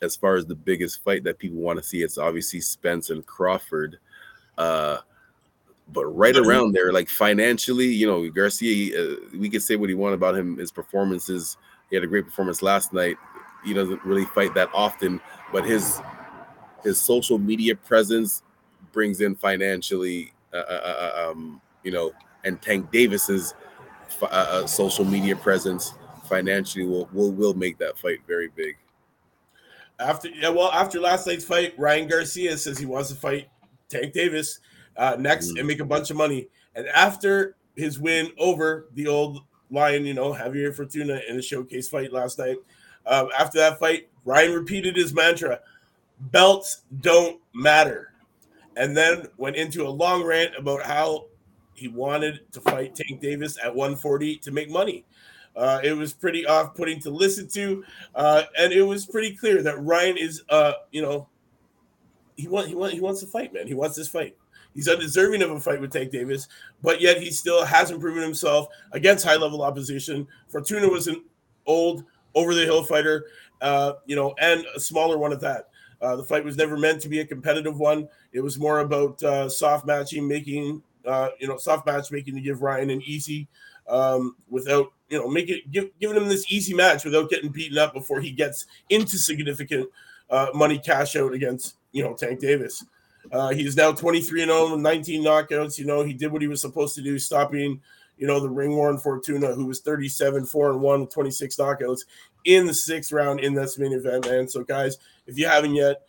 as 0.02 0.16
far 0.16 0.36
as 0.36 0.46
the 0.46 0.56
biggest 0.56 1.04
fight 1.04 1.24
that 1.24 1.40
people 1.40 1.58
want 1.58 1.80
to 1.80 1.84
see, 1.84 2.04
it's 2.04 2.18
obviously 2.18 2.60
Spence 2.60 3.10
and 3.10 3.26
Crawford. 3.26 4.00
Uh, 4.58 4.98
but 5.94 6.06
right 6.06 6.36
around 6.36 6.74
there, 6.74 6.92
like 6.92 7.08
financially, 7.08 7.86
you 7.86 8.08
know, 8.08 8.28
Garcia, 8.30 9.00
uh, 9.00 9.16
we 9.38 9.50
could 9.50 9.62
say 9.62 9.76
what 9.76 9.90
he 9.90 9.96
wanted 9.96 10.16
about 10.16 10.36
him, 10.36 10.58
his 10.58 10.72
performances. 10.72 11.58
He 11.90 11.96
had 11.96 12.04
a 12.04 12.08
great 12.08 12.26
performance 12.26 12.62
last 12.62 12.92
night. 12.94 13.18
He 13.64 13.74
doesn't 13.74 14.04
really 14.04 14.26
fight 14.26 14.54
that 14.56 14.70
often, 14.74 15.22
but 15.52 15.64
his 15.66 16.02
his 16.84 17.00
social 17.00 17.38
media 17.38 17.76
presence 17.76 18.44
brings 18.92 19.22
in 19.22 19.36
financially, 19.36 20.34
uh, 20.54 20.58
uh, 20.58 20.82
uh, 20.84 21.12
uh 21.28 21.32
um, 21.32 21.62
you 21.84 21.92
know, 21.92 22.12
and 22.44 22.62
Tank 22.62 22.92
Davis's 22.92 23.54
uh, 24.22 24.66
social 24.66 25.06
media 25.06 25.36
presence 25.36 25.94
financially 26.26 26.86
will, 26.86 27.08
will 27.14 27.32
will 27.32 27.54
make 27.54 27.78
that 27.78 27.98
fight 27.98 28.20
very 28.28 28.50
big. 28.50 28.76
After 30.00 30.28
yeah, 30.30 30.50
well, 30.50 30.72
after 30.72 31.00
last 31.00 31.28
night's 31.28 31.46
fight, 31.46 31.74
Ryan 31.78 32.08
Garcia 32.08 32.58
says 32.58 32.78
he 32.78 32.86
wants 32.86 33.10
to 33.10 33.16
fight 33.16 33.48
Tank 33.90 34.14
Davis 34.14 34.60
uh, 34.98 35.16
next 35.20 35.52
mm. 35.52 35.60
and 35.60 35.68
make 35.68 35.80
a 35.80 35.86
bunch 35.86 36.10
of 36.12 36.18
money. 36.18 36.48
And 36.76 36.88
after 36.88 37.56
his 37.76 38.00
win 38.00 38.32
over 38.38 38.88
the 38.94 39.08
old 39.08 39.44
lion, 39.70 40.06
you 40.06 40.14
know, 40.14 40.34
Javier 40.34 40.74
Fortuna 40.74 41.22
in 41.28 41.36
the 41.36 41.42
showcase 41.42 41.90
fight 41.90 42.12
last 42.12 42.40
night, 42.40 42.58
um, 43.06 43.30
after 43.38 43.60
that 43.60 43.80
fight, 43.80 44.10
Ryan 44.26 44.54
repeated 44.54 44.96
his 44.96 45.14
mantra: 45.14 45.60
"Belts 46.20 46.84
don't 47.02 47.40
matter," 47.54 48.14
and 48.78 48.96
then 48.96 49.28
went 49.38 49.56
into 49.56 49.86
a 49.86 49.90
long 49.90 50.24
rant 50.24 50.56
about 50.58 50.84
how 50.84 51.26
he 51.74 51.88
wanted 51.88 52.42
to 52.54 52.62
fight 52.62 52.96
Tank 52.96 53.20
Davis 53.20 53.58
at 53.64 53.74
140 53.74 54.38
to 54.38 54.52
make 54.52 54.70
money. 54.70 55.06
Uh, 55.56 55.80
it 55.84 55.94
was 55.94 56.14
pretty 56.14 56.46
off-putting 56.46 57.00
to 57.00 57.10
listen 57.10 57.48
to, 57.48 57.84
uh, 58.16 58.44
and 58.58 58.74
it 58.74 58.82
was 58.82 59.06
pretty 59.06 59.36
clear 59.36 59.62
that 59.62 59.80
Ryan 59.84 60.18
is, 60.18 60.44
uh, 60.50 60.74
you 60.92 61.02
know, 61.02 61.28
he 62.36 62.48
want 62.48 62.68
he 62.68 62.76
want 62.76 62.94
he 62.94 63.00
wants 63.00 63.20
to 63.20 63.28
fight, 63.28 63.54
man. 63.54 63.68
He 63.68 63.76
wants 63.76 63.96
this 63.96 64.08
fight. 64.08 64.36
He's 64.74 64.88
undeserving 64.88 65.42
of 65.42 65.52
a 65.52 65.60
fight 65.60 65.80
with 65.80 65.92
Tank 65.92 66.12
Davis, 66.12 66.48
but 66.82 67.00
yet 67.02 67.22
he 67.22 67.32
still 67.32 67.64
hasn't 67.64 68.00
proven 68.00 68.24
himself 68.24 68.68
against 68.92 69.26
high-level 69.26 69.62
opposition. 69.62 70.28
Fortuna 70.48 70.90
was 70.90 71.08
an 71.08 71.24
old, 71.66 72.04
over-the-hill 72.36 72.84
fighter, 72.84 73.26
uh, 73.62 73.94
you 74.06 74.16
know, 74.16 74.34
and 74.40 74.66
a 74.76 74.80
smaller 74.80 75.18
one 75.18 75.32
at 75.32 75.42
that. 75.42 75.70
Uh, 76.02 76.16
the 76.16 76.24
fight 76.24 76.44
was 76.44 76.58
never 76.58 76.78
meant 76.78 77.02
to 77.02 77.08
be 77.08 77.20
a 77.20 77.26
competitive 77.26 77.80
one. 77.80 78.10
It 78.34 78.42
was 78.42 78.60
more 78.60 78.80
about 78.80 79.22
uh, 79.24 79.48
soft 79.48 79.86
matching, 79.86 80.28
making 80.28 80.84
uh, 81.06 81.30
you 81.40 81.48
know, 81.48 81.58
soft 81.58 81.86
matchmaking 81.86 82.36
to 82.36 82.42
give 82.42 82.62
Ryan 82.62 82.90
an 82.90 83.02
easy 83.04 83.48
um, 83.88 84.36
without, 84.50 84.88
you 85.10 85.20
know, 85.20 85.28
make 85.28 85.50
it 85.50 85.70
give, 85.72 85.90
giving 86.00 86.18
him 86.18 86.28
this 86.28 86.52
easy 86.52 86.74
match 86.74 87.04
without 87.04 87.30
getting 87.30 87.52
beaten 87.52 87.78
up 87.78 87.94
before 87.94 88.22
he 88.22 88.32
gets 88.32 88.66
into 88.90 89.18
significant 89.18 89.90
uh, 90.30 90.48
money 90.54 90.80
cash 90.80 91.16
out 91.16 91.34
against, 91.34 91.76
you 91.92 92.04
know, 92.04 92.14
Tank 92.14 92.40
Davis. 92.40 92.86
Uh, 93.32 93.50
he's 93.50 93.76
now 93.76 93.92
23 93.92 94.44
and 94.44 94.52
0 94.52 94.76
19 94.76 95.24
knockouts. 95.24 95.78
You 95.78 95.86
know, 95.86 96.04
he 96.04 96.14
did 96.14 96.32
what 96.32 96.42
he 96.42 96.48
was 96.48 96.62
supposed 96.62 96.96
to 96.96 97.02
do, 97.02 97.18
stopping, 97.18 97.82
you 98.18 98.28
know, 98.28 98.40
the 98.40 98.50
ring 98.50 98.76
worn 98.76 98.98
Fortuna, 98.98 99.54
who 99.54 99.66
was 99.66 99.80
37, 99.82 100.46
4 100.46 100.72
and 100.72 100.82
1 100.82 101.02
with 101.02 101.14
26 101.14 101.56
knockouts 101.56 102.02
in 102.46 102.66
the 102.68 102.74
sixth 102.74 103.12
round 103.12 103.40
in 103.40 103.54
this 103.54 103.78
main 103.78 103.94
event, 103.94 104.26
man. 104.26 104.48
So, 104.48 104.64
guys, 104.64 104.98
if 105.28 105.38
you 105.38 105.48
haven't 105.48 105.76
yet, 105.76 106.02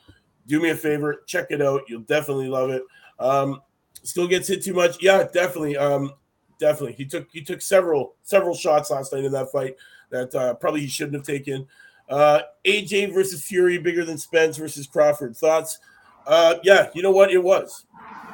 do 0.46 0.60
me 0.60 0.70
a 0.70 0.76
favor, 0.76 1.22
check 1.26 1.46
it 1.50 1.62
out. 1.62 1.82
You'll 1.88 2.02
definitely 2.02 2.48
love 2.48 2.70
it. 2.70 2.82
Um, 3.18 3.62
still 4.02 4.26
gets 4.26 4.48
hit 4.48 4.62
too 4.62 4.74
much. 4.74 5.02
Yeah, 5.02 5.26
definitely. 5.32 5.76
Um, 5.76 6.12
definitely. 6.58 6.94
He 6.94 7.04
took 7.04 7.28
he 7.32 7.42
took 7.42 7.62
several 7.62 8.14
several 8.22 8.54
shots 8.54 8.90
last 8.90 9.12
night 9.12 9.24
in 9.24 9.32
that 9.32 9.52
fight 9.52 9.76
that 10.10 10.34
uh, 10.34 10.54
probably 10.54 10.80
he 10.80 10.86
shouldn't 10.86 11.14
have 11.14 11.26
taken. 11.26 11.66
Uh, 12.08 12.40
AJ 12.66 13.14
versus 13.14 13.42
Fury, 13.42 13.78
bigger 13.78 14.04
than 14.04 14.18
Spence 14.18 14.56
versus 14.56 14.86
Crawford. 14.86 15.36
Thoughts? 15.36 15.78
Uh, 16.26 16.56
yeah, 16.62 16.88
you 16.94 17.02
know 17.02 17.10
what? 17.10 17.30
It 17.30 17.42
was. 17.42 17.86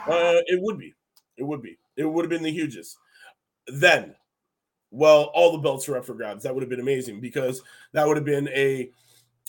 Uh, 0.07 0.43
it 0.47 0.61
would 0.61 0.79
be. 0.79 0.95
It 1.37 1.45
would 1.45 1.63
be. 1.63 1.79
It 1.97 2.05
would 2.05 2.25
have 2.25 2.31
been 2.31 2.43
the 2.43 2.51
hugest. 2.51 2.99
Then, 3.67 4.15
well, 4.91 5.31
all 5.35 5.53
the 5.53 5.59
belts 5.59 5.89
are 5.89 5.97
up 5.97 6.05
for 6.05 6.15
grabs. 6.15 6.43
That 6.43 6.55
would 6.55 6.63
have 6.63 6.71
been 6.71 6.81
amazing 6.81 7.21
because 7.21 7.63
that 7.93 8.07
would 8.07 8.17
have 8.17 8.27
been 8.27 8.49
a 8.49 8.91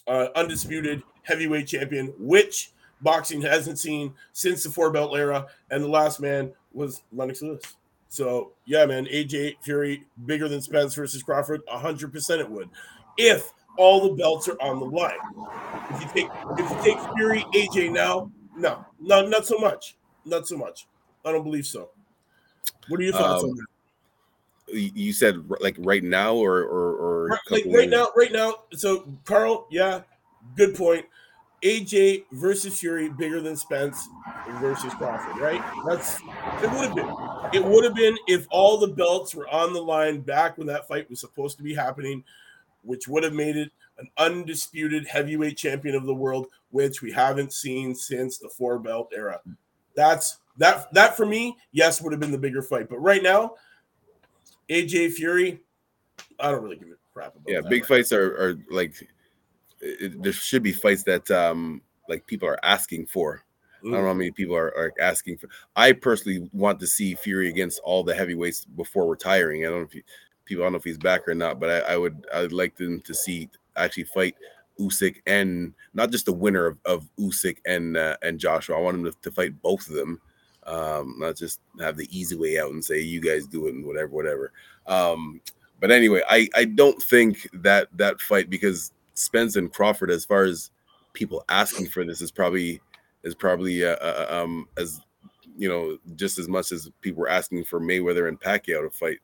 uh, 0.07 0.27
undisputed 0.35 1.03
heavyweight 1.23 1.67
champion, 1.67 2.13
which 2.17 2.71
boxing 3.01 3.41
hasn't 3.41 3.79
seen 3.79 4.13
since 4.33 4.63
the 4.63 4.69
four 4.69 4.91
belt 4.91 5.15
era, 5.15 5.47
and 5.69 5.83
the 5.83 5.87
last 5.87 6.19
man 6.19 6.51
was 6.73 7.03
Lennox 7.11 7.41
Lewis. 7.41 7.63
So 8.09 8.51
yeah, 8.65 8.85
man, 8.85 9.05
AJ 9.05 9.55
Fury 9.61 10.03
bigger 10.25 10.49
than 10.49 10.61
Spence 10.61 10.93
versus 10.93 11.23
Crawford, 11.23 11.61
hundred 11.67 12.11
percent 12.11 12.41
it 12.41 12.49
would, 12.49 12.69
if 13.17 13.51
all 13.77 14.09
the 14.09 14.15
belts 14.15 14.47
are 14.47 14.61
on 14.61 14.79
the 14.79 14.85
line. 14.85 15.11
If 15.89 16.01
you 16.01 16.07
take 16.13 16.29
if 16.57 16.69
you 16.69 16.77
take 16.83 16.97
Fury 17.15 17.45
AJ 17.53 17.91
now, 17.91 18.31
no, 18.55 18.85
not 18.99 19.29
not 19.29 19.45
so 19.45 19.57
much, 19.57 19.97
not 20.25 20.47
so 20.47 20.57
much. 20.57 20.87
I 21.25 21.31
don't 21.31 21.43
believe 21.43 21.65
so. 21.65 21.89
What 22.87 22.99
are 22.99 23.03
your 23.03 23.13
thoughts 23.13 23.43
um, 23.43 23.51
on 23.51 23.55
that? 23.55 23.65
You 24.73 25.11
said 25.11 25.43
like 25.59 25.75
right 25.79 26.03
now, 26.03 26.35
or 26.35 26.63
or, 26.63 26.95
or 26.95 27.27
right, 27.27 27.39
like 27.49 27.65
right 27.67 27.89
now, 27.89 28.07
right 28.15 28.31
now. 28.31 28.55
So 28.73 29.17
Carl, 29.25 29.67
yeah, 29.69 30.01
good 30.55 30.75
point. 30.75 31.05
AJ 31.63 32.25
versus 32.31 32.79
Fury 32.79 33.09
bigger 33.09 33.39
than 33.41 33.55
Spence 33.55 34.07
versus 34.59 34.93
Crawford, 34.95 35.37
right? 35.39 35.61
That's 35.87 36.19
it 36.63 36.71
would 36.71 36.85
have 36.85 36.95
been. 36.95 37.15
It 37.53 37.63
would 37.63 37.83
have 37.83 37.95
been 37.95 38.17
if 38.27 38.47
all 38.49 38.77
the 38.77 38.87
belts 38.87 39.35
were 39.35 39.47
on 39.49 39.73
the 39.73 39.81
line 39.81 40.21
back 40.21 40.57
when 40.57 40.67
that 40.67 40.87
fight 40.87 41.09
was 41.09 41.19
supposed 41.19 41.57
to 41.57 41.63
be 41.63 41.73
happening, 41.73 42.23
which 42.83 43.07
would 43.07 43.23
have 43.23 43.33
made 43.33 43.55
it 43.55 43.71
an 43.97 44.09
undisputed 44.17 45.07
heavyweight 45.07 45.57
champion 45.57 45.95
of 45.95 46.05
the 46.05 46.13
world, 46.13 46.47
which 46.69 47.01
we 47.01 47.11
haven't 47.11 47.53
seen 47.53 47.93
since 47.95 48.37
the 48.37 48.49
four 48.49 48.79
belt 48.79 49.11
era. 49.15 49.39
That's 49.95 50.39
that 50.57 50.93
that 50.93 51.15
for 51.15 51.25
me, 51.25 51.57
yes, 51.71 52.01
would 52.01 52.13
have 52.13 52.19
been 52.19 52.31
the 52.31 52.37
bigger 52.37 52.61
fight. 52.61 52.89
But 52.89 52.99
right 52.99 53.23
now, 53.23 53.55
AJ 54.69 55.13
Fury, 55.13 55.61
I 56.39 56.51
don't 56.51 56.63
really 56.63 56.77
give 56.77 56.89
a 56.89 57.13
crap 57.13 57.35
about. 57.35 57.47
Yeah, 57.47 57.61
big 57.61 57.83
right 57.83 57.85
fights 57.85 58.11
are, 58.11 58.35
are 58.37 58.55
like 58.69 59.07
it, 59.79 60.21
there 60.21 60.33
should 60.33 60.63
be 60.63 60.71
fights 60.71 61.03
that 61.03 61.29
um 61.31 61.81
like 62.07 62.25
people 62.27 62.47
are 62.47 62.59
asking 62.63 63.07
for. 63.07 63.43
I 63.81 63.83
don't 63.85 63.93
know 63.93 64.05
how 64.05 64.13
many 64.13 64.29
people 64.29 64.55
are, 64.55 64.67
are 64.77 64.93
asking 64.99 65.37
for. 65.37 65.49
I 65.75 65.91
personally 65.91 66.47
want 66.53 66.79
to 66.81 66.87
see 66.87 67.15
Fury 67.15 67.49
against 67.49 67.81
all 67.83 68.03
the 68.03 68.13
heavyweights 68.13 68.65
before 68.65 69.09
retiring. 69.09 69.65
I 69.65 69.69
don't 69.69 69.79
know 69.79 69.85
if 69.85 69.93
he, 69.93 70.03
people 70.51 70.63
I 70.63 70.65
don't 70.65 70.73
know 70.73 70.79
if 70.79 70.83
he's 70.83 70.97
back 70.97 71.27
or 71.27 71.33
not, 71.33 71.59
but 71.59 71.69
I, 71.69 71.93
I 71.93 71.97
would 71.97 72.25
I 72.33 72.41
would 72.41 72.53
like 72.53 72.75
them 72.75 73.01
to 73.01 73.13
see 73.13 73.49
actually 73.77 74.03
fight 74.03 74.35
Usyk 74.79 75.17
and 75.27 75.73
not 75.93 76.11
just 76.11 76.25
the 76.25 76.33
winner 76.33 76.65
of, 76.65 76.77
of 76.85 77.07
Usyk 77.19 77.57
and 77.65 77.97
uh, 77.97 78.17
and 78.21 78.39
Joshua. 78.39 78.77
I 78.77 78.81
want 78.81 78.97
him 78.97 79.05
to, 79.05 79.13
to 79.21 79.31
fight 79.31 79.61
both 79.61 79.87
of 79.87 79.95
them, 79.95 80.19
um, 80.65 81.15
not 81.17 81.37
just 81.37 81.59
have 81.79 81.97
the 81.97 82.07
easy 82.17 82.35
way 82.35 82.59
out 82.59 82.71
and 82.71 82.83
say 82.83 82.99
you 82.99 83.21
guys 83.21 83.47
do 83.47 83.67
it 83.67 83.75
and 83.75 83.85
whatever, 83.85 84.09
whatever. 84.09 84.51
Um, 84.87 85.41
but 85.79 85.91
anyway, 85.91 86.21
I 86.29 86.49
I 86.55 86.65
don't 86.65 87.01
think 87.01 87.47
that 87.53 87.87
that 87.97 88.19
fight 88.21 88.49
because 88.49 88.91
Spence 89.13 89.55
and 89.55 89.71
Crawford, 89.71 90.11
as 90.11 90.25
far 90.25 90.43
as 90.43 90.71
people 91.13 91.43
asking 91.49 91.87
for 91.87 92.05
this, 92.05 92.21
is 92.21 92.31
probably 92.31 92.81
is 93.23 93.35
probably 93.35 93.85
uh, 93.85 93.95
uh, 93.95 94.27
uh 94.29 94.41
um 94.41 94.67
as 94.77 95.01
you 95.57 95.69
know 95.69 95.97
just 96.15 96.39
as 96.39 96.47
much 96.47 96.71
as 96.71 96.89
people 97.01 97.21
were 97.21 97.29
asking 97.29 97.63
for 97.65 97.79
Mayweather 97.79 98.27
and 98.27 98.39
Pacquiao 98.39 98.83
to 98.83 98.89
fight. 98.89 99.19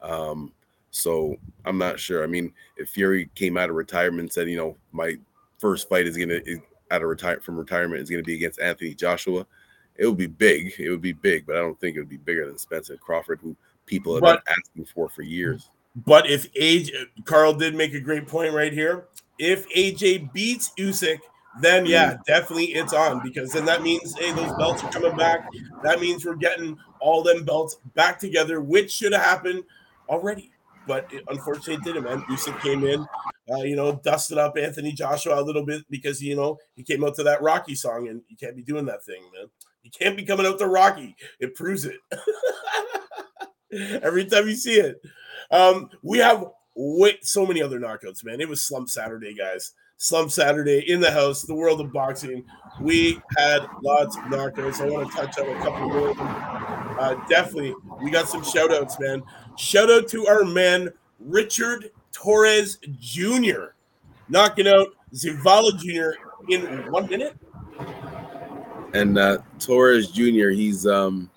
Um, 0.00 0.52
so 0.90 1.36
I'm 1.64 1.78
not 1.78 2.00
sure. 2.00 2.24
I 2.24 2.26
mean, 2.26 2.52
if 2.76 2.90
Fury 2.90 3.30
came 3.34 3.56
out 3.56 3.70
of 3.70 3.76
retirement 3.76 4.20
and 4.20 4.32
said, 4.32 4.48
you 4.48 4.56
know, 4.56 4.76
my 4.92 5.16
first 5.58 5.88
fight 5.88 6.06
is 6.06 6.16
gonna 6.16 6.40
is 6.44 6.58
out 6.90 7.02
of 7.02 7.08
retire 7.08 7.40
from 7.40 7.58
retirement 7.58 8.02
is 8.02 8.10
gonna 8.10 8.22
be 8.22 8.34
against 8.34 8.60
Anthony 8.60 8.94
Joshua, 8.94 9.46
it 9.96 10.06
would 10.06 10.16
be 10.16 10.26
big. 10.26 10.72
It 10.78 10.90
would 10.90 11.02
be 11.02 11.12
big, 11.12 11.46
but 11.46 11.56
I 11.56 11.60
don't 11.60 11.78
think 11.80 11.96
it 11.96 12.00
would 12.00 12.08
be 12.08 12.16
bigger 12.16 12.46
than 12.46 12.58
Spencer 12.58 12.96
Crawford, 12.96 13.40
who 13.42 13.56
people 13.86 14.14
have 14.14 14.22
but, 14.22 14.44
been 14.44 14.54
asking 14.58 14.84
for 14.94 15.08
for 15.08 15.22
years. 15.22 15.70
But 16.06 16.30
if 16.30 16.52
AJ 16.54 16.90
Carl 17.24 17.54
did 17.54 17.74
make 17.74 17.94
a 17.94 18.00
great 18.00 18.26
point 18.26 18.54
right 18.54 18.72
here. 18.72 19.06
If 19.38 19.68
AJ 19.68 20.32
beats 20.32 20.72
Usyk, 20.78 21.20
then 21.60 21.86
yeah, 21.86 22.14
mm. 22.14 22.24
definitely 22.24 22.66
it's 22.66 22.92
on 22.92 23.22
because 23.22 23.52
then 23.52 23.64
that 23.66 23.82
means 23.82 24.16
hey, 24.18 24.32
those 24.32 24.52
belts 24.56 24.82
are 24.82 24.90
coming 24.90 25.16
back. 25.16 25.48
That 25.82 26.00
means 26.00 26.24
we're 26.24 26.36
getting 26.36 26.76
all 27.00 27.22
them 27.22 27.44
belts 27.44 27.76
back 27.94 28.18
together, 28.18 28.60
which 28.60 28.90
should 28.90 29.12
have 29.12 29.22
happened 29.22 29.64
already 30.08 30.50
but 30.88 31.06
it, 31.12 31.22
unfortunately 31.28 31.74
it 31.74 31.84
didn't, 31.84 32.04
man. 32.04 32.22
Usyk 32.22 32.60
came 32.60 32.84
in, 32.84 33.06
uh, 33.52 33.62
you 33.62 33.76
know, 33.76 34.00
dusted 34.02 34.38
up 34.38 34.56
Anthony 34.58 34.92
Joshua 34.92 35.40
a 35.40 35.44
little 35.44 35.64
bit 35.64 35.84
because, 35.90 36.20
you 36.20 36.34
know, 36.34 36.58
he 36.74 36.82
came 36.82 37.04
out 37.04 37.14
to 37.16 37.22
that 37.22 37.42
Rocky 37.42 37.76
song 37.76 38.08
and 38.08 38.22
you 38.28 38.36
can't 38.36 38.56
be 38.56 38.62
doing 38.62 38.86
that 38.86 39.04
thing, 39.04 39.22
man. 39.34 39.46
You 39.82 39.90
can't 39.90 40.16
be 40.16 40.24
coming 40.24 40.46
out 40.46 40.58
to 40.58 40.66
Rocky. 40.66 41.14
It 41.38 41.54
proves 41.54 41.84
it. 41.84 42.00
Every 44.02 44.24
time 44.24 44.48
you 44.48 44.56
see 44.56 44.80
it. 44.80 45.00
Um, 45.50 45.90
we 46.02 46.18
have 46.18 46.46
wait 46.74 47.24
so 47.24 47.44
many 47.44 47.62
other 47.62 47.80
knockouts, 47.80 48.24
man. 48.24 48.40
It 48.40 48.48
was 48.48 48.62
Slump 48.62 48.88
Saturday, 48.88 49.34
guys. 49.34 49.72
Slump 49.96 50.30
Saturday 50.30 50.88
in 50.88 51.00
the 51.00 51.10
house, 51.10 51.42
the 51.42 51.54
world 51.54 51.80
of 51.80 51.92
boxing. 51.92 52.44
We 52.80 53.20
had 53.36 53.66
lots 53.82 54.16
of 54.16 54.22
knockouts. 54.24 54.80
I 54.80 54.88
want 54.88 55.10
to 55.10 55.16
touch 55.16 55.38
on 55.38 55.48
a 55.48 55.60
couple 55.60 55.88
more. 55.88 56.14
Uh, 57.00 57.14
definitely, 57.28 57.74
we 58.02 58.10
got 58.10 58.28
some 58.28 58.44
shout 58.44 58.72
outs, 58.72 58.98
man. 59.00 59.22
Shout 59.58 59.90
out 59.90 60.06
to 60.10 60.24
our 60.28 60.44
man, 60.44 60.88
Richard 61.18 61.90
Torres 62.12 62.78
Jr., 63.00 63.74
knocking 64.28 64.68
out 64.68 64.86
Zavala 65.12 65.76
Jr. 65.76 66.20
in 66.48 66.92
one 66.92 67.08
minute. 67.08 67.36
And 68.94 69.18
uh, 69.18 69.38
Torres 69.58 70.12
Jr., 70.12 70.50
he's 70.50 70.86
um, 70.86 71.28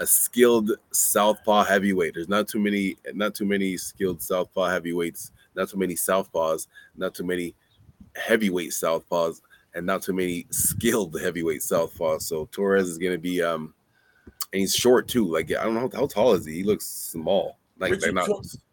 a 0.00 0.06
skilled 0.06 0.72
southpaw 0.90 1.62
heavyweight. 1.62 2.14
There's 2.14 2.28
not 2.28 2.48
too 2.48 2.58
many, 2.58 2.96
not 3.14 3.36
too 3.36 3.46
many 3.46 3.76
skilled 3.76 4.20
southpaw 4.20 4.66
heavyweights, 4.68 5.30
not 5.54 5.68
too 5.68 5.78
many 5.78 5.94
southpaws, 5.94 6.66
not 6.96 7.14
too 7.14 7.24
many 7.24 7.54
heavyweight 8.16 8.72
southpaws, 8.72 9.42
and 9.74 9.86
not 9.86 10.02
too 10.02 10.12
many 10.12 10.44
skilled 10.50 11.20
heavyweight 11.20 11.60
southpaws. 11.60 12.22
So 12.22 12.48
Torres 12.50 12.88
is 12.88 12.98
going 12.98 13.12
to 13.12 13.18
be 13.18 13.42
um, 13.42 13.74
and 14.52 14.60
he's 14.60 14.74
short 14.74 15.08
too. 15.08 15.26
Like 15.26 15.50
I 15.50 15.64
don't 15.64 15.74
know 15.74 15.88
how, 15.92 16.00
how 16.00 16.06
tall 16.06 16.32
is 16.32 16.46
he. 16.46 16.54
He 16.54 16.62
looks 16.62 16.86
small. 16.86 17.58
Like 17.78 17.92
Richard, 17.92 18.14
not, 18.14 18.28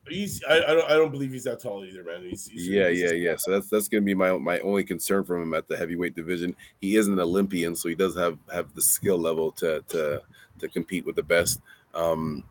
he's 0.07 0.41
I, 0.45 0.59
I 0.59 0.73
don't 0.73 0.91
I 0.91 0.93
don't 0.93 1.11
believe 1.11 1.31
he's 1.31 1.43
that 1.43 1.61
tall 1.61 1.83
either, 1.83 2.03
man. 2.03 2.23
He's, 2.23 2.47
he's 2.47 2.67
yeah, 2.67 2.89
he's 2.89 3.01
yeah, 3.01 3.11
yeah. 3.11 3.35
So 3.37 3.51
that's 3.51 3.67
that's 3.67 3.89
gonna 3.89 4.01
be 4.01 4.13
my 4.13 4.31
my 4.37 4.59
only 4.59 4.83
concern 4.83 5.25
from 5.25 5.41
him 5.41 5.53
at 5.53 5.67
the 5.67 5.75
heavyweight 5.75 6.15
division. 6.15 6.55
He 6.79 6.95
is 6.95 7.07
an 7.07 7.19
Olympian, 7.19 7.75
so 7.75 7.89
he 7.89 7.95
does 7.95 8.15
have 8.15 8.37
have 8.53 8.73
the 8.75 8.81
skill 8.81 9.17
level 9.17 9.51
to 9.53 9.83
to 9.89 10.21
to 10.59 10.67
compete 10.69 11.05
with 11.05 11.17
the 11.17 11.23
best. 11.23 11.59
Um, 11.93 12.45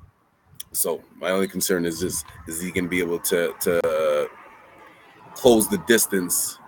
so 0.73 1.03
my 1.17 1.31
only 1.31 1.49
concern 1.49 1.87
is 1.87 2.01
just 2.01 2.27
is 2.47 2.61
he 2.61 2.71
gonna 2.71 2.89
be 2.89 3.01
able 3.01 3.19
to 3.21 3.55
to 3.61 4.29
close 5.35 5.69
the 5.69 5.79
distance 5.87 6.59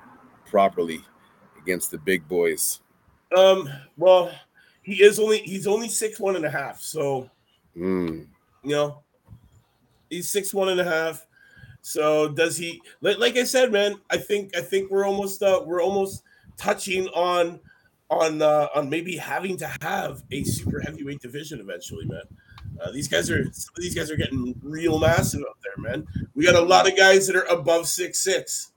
properly 0.47 1.05
against 1.61 1.91
the 1.91 1.99
big 1.99 2.27
boys? 2.27 2.81
Um, 3.37 3.69
well, 3.97 4.31
he 4.85 5.03
is 5.03 5.19
only 5.19 5.39
he's 5.39 5.67
only 5.67 5.89
six 5.89 6.21
one 6.21 6.37
and 6.37 6.45
a 6.45 6.51
half. 6.51 6.81
So 6.81 7.29
mm. 7.77 8.27
you 8.63 8.71
know, 8.71 9.03
he's 10.11 10.31
six 10.31 10.55
one 10.55 10.69
and 10.69 10.81
a 10.81 10.85
half. 10.85 11.27
So 11.81 12.29
does 12.29 12.57
he 12.57 12.81
like, 13.01 13.19
like 13.19 13.37
I 13.37 13.45
said, 13.45 13.73
man, 13.73 13.99
I 14.11 14.19
think 14.19 14.57
I 14.57 14.61
think 14.61 14.91
we're 14.91 15.07
almost 15.07 15.43
uh 15.43 15.63
we're 15.65 15.83
almost 15.83 16.23
touching 16.57 17.09
on 17.09 17.59
on 18.11 18.43
uh 18.43 18.69
on 18.75 18.89
maybe 18.89 19.17
having 19.17 19.57
to 19.57 19.71
have 19.81 20.23
a 20.31 20.45
super 20.45 20.81
heavyweight 20.81 21.21
division 21.21 21.61
eventually, 21.61 22.05
man. 22.05 22.23
Uh, 22.81 22.91
these 22.91 23.09
guys 23.09 23.31
are 23.31 23.45
these 23.77 23.95
guys 23.95 24.11
are 24.11 24.17
getting 24.17 24.55
real 24.63 24.99
massive 24.99 25.43
up 25.43 25.57
there, 25.63 25.83
man. 25.83 26.07
We 26.35 26.45
got 26.45 26.57
a 26.57 26.61
lot 26.61 26.87
of 26.87 26.97
guys 26.97 27.27
that 27.27 27.37
are 27.37 27.45
above 27.45 27.87
six 27.89 28.21
six. 28.21 28.73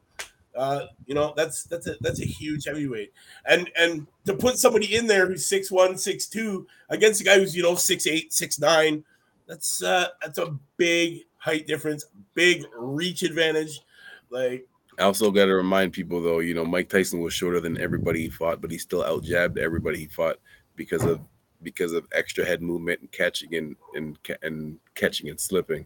Uh, 0.57 0.87
you 1.05 1.13
know, 1.13 1.33
that's 1.37 1.63
that's 1.65 1.87
a 1.87 1.95
that's 2.01 2.19
a 2.19 2.25
huge 2.25 2.65
heavyweight. 2.65 3.13
And 3.45 3.69
and 3.77 4.07
to 4.25 4.33
put 4.33 4.57
somebody 4.57 4.95
in 4.95 5.07
there 5.07 5.27
who's 5.27 5.45
six 5.45 5.71
one, 5.71 5.97
six 5.97 6.25
two 6.27 6.67
against 6.89 7.21
a 7.21 7.23
guy 7.23 7.37
who's, 7.37 7.55
you 7.55 7.63
know, 7.63 7.75
six 7.75 8.07
eight, 8.07 8.33
six 8.33 8.59
nine, 8.59 9.03
that's 9.45 9.83
uh 9.83 10.07
that's 10.21 10.39
a 10.39 10.57
big 10.77 11.21
height 11.37 11.67
difference, 11.67 12.05
big 12.33 12.65
reach 12.75 13.21
advantage. 13.21 13.81
Like 14.29 14.67
I 14.99 15.03
also 15.03 15.29
got 15.29 15.45
to 15.45 15.53
remind 15.53 15.93
people 15.93 16.21
though, 16.21 16.39
you 16.39 16.53
know, 16.53 16.65
Mike 16.65 16.89
Tyson 16.89 17.21
was 17.21 17.33
shorter 17.33 17.59
than 17.59 17.79
everybody 17.79 18.23
he 18.23 18.29
fought, 18.29 18.61
but 18.61 18.71
he 18.71 18.77
still 18.77 19.03
out 19.03 19.23
jabbed 19.23 19.59
everybody 19.59 19.99
he 19.99 20.07
fought 20.07 20.37
because 20.75 21.03
of 21.03 21.19
because 21.63 21.93
of 21.93 22.07
extra 22.11 22.45
head 22.45 22.61
movement 22.61 23.01
and 23.01 23.11
catching 23.11 23.55
and 23.55 23.75
and 23.93 24.17
and 24.41 24.79
catching 24.95 25.29
and 25.29 25.39
slipping. 25.39 25.85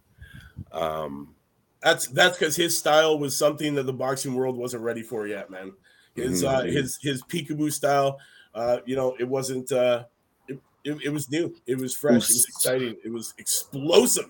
Um, 0.72 1.36
that's 1.82 2.08
that's 2.08 2.38
because 2.38 2.56
his 2.56 2.78
style 2.78 3.18
was 3.18 3.36
something 3.36 3.76
that 3.76 3.84
the 3.84 3.94
boxing 3.94 4.36
world 4.36 4.58
wasn't 4.58 4.84
ready 4.84 5.02
for 5.02 5.28
yet, 5.28 5.50
man. 5.50 5.74
His 6.16 6.44
mm-hmm. 6.44 6.56
uh, 6.56 6.62
his 6.64 6.98
his 7.02 7.24
peekaboo 7.24 7.72
style, 7.72 8.20
uh, 8.54 8.78
you 8.86 8.96
know, 8.96 9.16
it 9.20 9.28
wasn't. 9.28 9.72
Uh, 9.72 10.06
it, 10.48 10.60
it, 10.84 10.98
it 11.06 11.10
was 11.10 11.30
new. 11.30 11.56
It 11.66 11.78
was 11.78 11.96
fresh. 11.96 12.30
It 12.30 12.34
was 12.34 12.46
exciting. 12.48 12.96
It 13.04 13.12
was 13.12 13.34
explosive. 13.38 14.30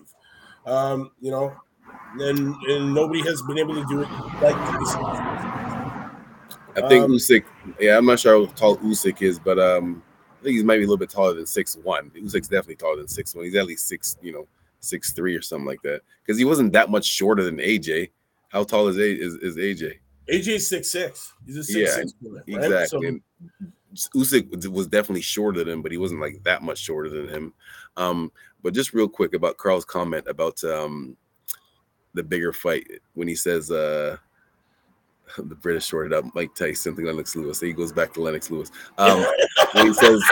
Um, 0.64 1.10
you 1.20 1.30
know, 1.30 1.54
and 2.20 2.54
and 2.68 2.94
nobody 2.94 3.20
has 3.22 3.42
been 3.42 3.58
able 3.58 3.74
to 3.74 3.84
do 3.86 4.02
it 4.02 4.10
like 4.40 4.78
this. 4.78 4.94
I 6.74 6.88
think 6.88 7.04
um, 7.04 7.12
Usyk. 7.12 7.44
Yeah, 7.78 7.98
I'm 7.98 8.06
not 8.06 8.20
sure 8.20 8.46
how 8.46 8.52
tall 8.52 8.78
Usyk 8.78 9.20
is, 9.20 9.38
but 9.38 9.58
um, 9.58 10.02
I 10.40 10.42
think 10.44 10.54
he's 10.54 10.64
maybe 10.64 10.84
a 10.84 10.86
little 10.86 10.96
bit 10.96 11.10
taller 11.10 11.34
than 11.34 11.46
six 11.46 11.76
one. 11.76 12.10
Usyk's 12.10 12.48
definitely 12.48 12.76
taller 12.76 12.96
than 12.96 13.08
six 13.08 13.34
one. 13.34 13.44
He's 13.44 13.56
at 13.56 13.66
least 13.66 13.88
six, 13.88 14.16
you 14.22 14.32
know, 14.32 14.46
six 14.82 15.12
three 15.12 15.34
or 15.34 15.42
something 15.42 15.66
like 15.66 15.82
that. 15.82 16.02
Because 16.22 16.38
he 16.38 16.44
wasn't 16.44 16.72
that 16.74 16.90
much 16.90 17.06
shorter 17.06 17.42
than 17.42 17.56
AJ. 17.56 18.10
How 18.48 18.64
tall 18.64 18.88
is 18.88 18.98
A 18.98 19.10
is, 19.10 19.34
is 19.36 19.56
AJ? 19.56 19.98
AJ 20.28 20.60
six 20.60 20.90
six. 20.90 21.32
He's 21.46 21.56
a 21.56 21.64
six 21.64 21.78
yeah, 21.78 21.94
six 21.94 22.12
player, 22.12 22.34
right? 22.34 22.64
exactly. 22.64 23.20
So, 23.94 24.10
Usyk 24.14 24.70
was 24.70 24.86
definitely 24.86 25.22
shorter 25.22 25.64
than 25.64 25.74
him, 25.74 25.82
but 25.82 25.92
he 25.92 25.98
wasn't 25.98 26.20
like 26.20 26.42
that 26.44 26.62
much 26.62 26.78
shorter 26.78 27.10
than 27.10 27.28
him. 27.28 27.52
Um, 27.96 28.32
but 28.62 28.74
just 28.74 28.94
real 28.94 29.08
quick 29.08 29.34
about 29.34 29.58
Carl's 29.58 29.84
comment 29.84 30.26
about 30.28 30.62
um, 30.64 31.16
the 32.14 32.22
bigger 32.22 32.52
fight 32.52 32.86
when 33.14 33.28
he 33.28 33.34
says 33.34 33.70
uh, 33.70 34.16
the 35.36 35.54
British 35.54 35.86
shorted 35.86 36.12
up 36.12 36.24
Mike 36.34 36.54
Tyson, 36.54 36.76
something 36.76 37.04
Lennox 37.04 37.36
Lewis. 37.36 37.58
So 37.58 37.66
he 37.66 37.72
goes 37.72 37.92
back 37.92 38.14
to 38.14 38.22
Lennox 38.22 38.50
Lewis. 38.50 38.70
Um, 38.98 39.26
when 39.72 39.88
he 39.88 39.94
says 39.94 40.22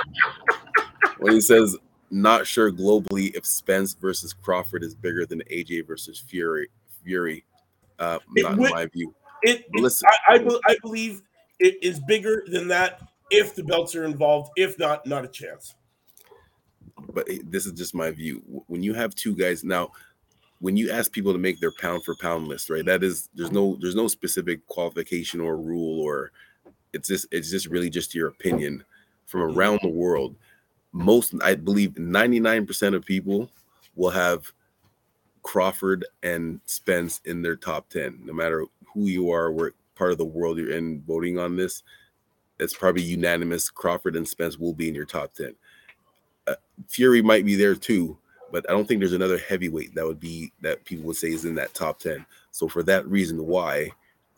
when 1.18 1.32
he 1.34 1.40
says 1.40 1.76
not 2.10 2.46
sure 2.46 2.72
globally 2.72 3.34
if 3.34 3.46
Spence 3.46 3.94
versus 3.94 4.32
Crawford 4.32 4.82
is 4.82 4.94
bigger 4.94 5.24
than 5.26 5.42
AJ 5.50 5.86
versus 5.86 6.18
Fury. 6.18 6.68
Fury, 7.04 7.44
uh, 7.98 8.18
not 8.36 8.58
would, 8.58 8.66
in 8.66 8.74
my 8.74 8.86
view. 8.86 9.14
It, 9.42 9.64
it 9.72 9.80
listen, 9.80 10.08
I, 10.28 10.36
I, 10.36 10.58
I 10.66 10.76
believe 10.82 11.22
it 11.58 11.82
is 11.82 12.00
bigger 12.00 12.44
than 12.48 12.68
that 12.68 13.00
if 13.30 13.54
the 13.54 13.62
belts 13.62 13.94
are 13.94 14.04
involved. 14.04 14.50
If 14.56 14.78
not, 14.78 15.06
not 15.06 15.24
a 15.24 15.28
chance. 15.28 15.74
But 17.12 17.26
this 17.44 17.64
is 17.64 17.72
just 17.72 17.94
my 17.94 18.10
view. 18.10 18.42
When 18.66 18.82
you 18.82 18.92
have 18.92 19.14
two 19.14 19.34
guys 19.34 19.64
now, 19.64 19.92
when 20.58 20.76
you 20.76 20.90
ask 20.90 21.10
people 21.10 21.32
to 21.32 21.38
make 21.38 21.58
their 21.58 21.72
pound 21.72 22.04
for 22.04 22.14
pound 22.14 22.48
list, 22.48 22.68
right? 22.68 22.84
That 22.84 23.02
is 23.02 23.28
there's 23.34 23.52
no 23.52 23.78
there's 23.80 23.94
no 23.94 24.08
specific 24.08 24.66
qualification 24.66 25.40
or 25.40 25.56
rule 25.56 26.02
or 26.02 26.32
it's 26.92 27.08
just 27.08 27.26
it's 27.30 27.50
just 27.50 27.66
really 27.66 27.88
just 27.88 28.14
your 28.14 28.28
opinion 28.28 28.84
from 29.26 29.42
around 29.42 29.78
the 29.82 29.88
world 29.88 30.36
most 30.92 31.34
I 31.42 31.54
believe 31.54 31.90
99% 31.92 32.94
of 32.94 33.04
people 33.04 33.50
will 33.94 34.10
have 34.10 34.52
Crawford 35.42 36.04
and 36.22 36.60
Spence 36.66 37.20
in 37.24 37.42
their 37.42 37.56
top 37.56 37.88
10, 37.88 38.20
no 38.24 38.32
matter 38.32 38.66
who 38.92 39.06
you 39.06 39.30
are, 39.30 39.50
what 39.50 39.72
part 39.94 40.12
of 40.12 40.18
the 40.18 40.24
world 40.24 40.58
you're 40.58 40.72
in 40.72 41.02
voting 41.02 41.38
on 41.38 41.56
this. 41.56 41.82
It's 42.58 42.74
probably 42.74 43.02
unanimous. 43.02 43.70
Crawford 43.70 44.16
and 44.16 44.28
Spence 44.28 44.58
will 44.58 44.74
be 44.74 44.88
in 44.88 44.94
your 44.94 45.06
top 45.06 45.32
10. 45.34 45.54
Uh, 46.46 46.54
Fury 46.88 47.22
might 47.22 47.44
be 47.44 47.54
there 47.54 47.74
too, 47.74 48.18
but 48.50 48.68
I 48.68 48.72
don't 48.72 48.86
think 48.86 49.00
there's 49.00 49.12
another 49.12 49.38
heavyweight 49.38 49.94
that 49.94 50.06
would 50.06 50.20
be 50.20 50.52
that 50.60 50.84
people 50.84 51.06
would 51.06 51.16
say 51.16 51.28
is 51.28 51.44
in 51.44 51.54
that 51.54 51.74
top 51.74 51.98
10. 51.98 52.24
So 52.50 52.68
for 52.68 52.82
that 52.84 53.06
reason, 53.06 53.46
why 53.46 53.90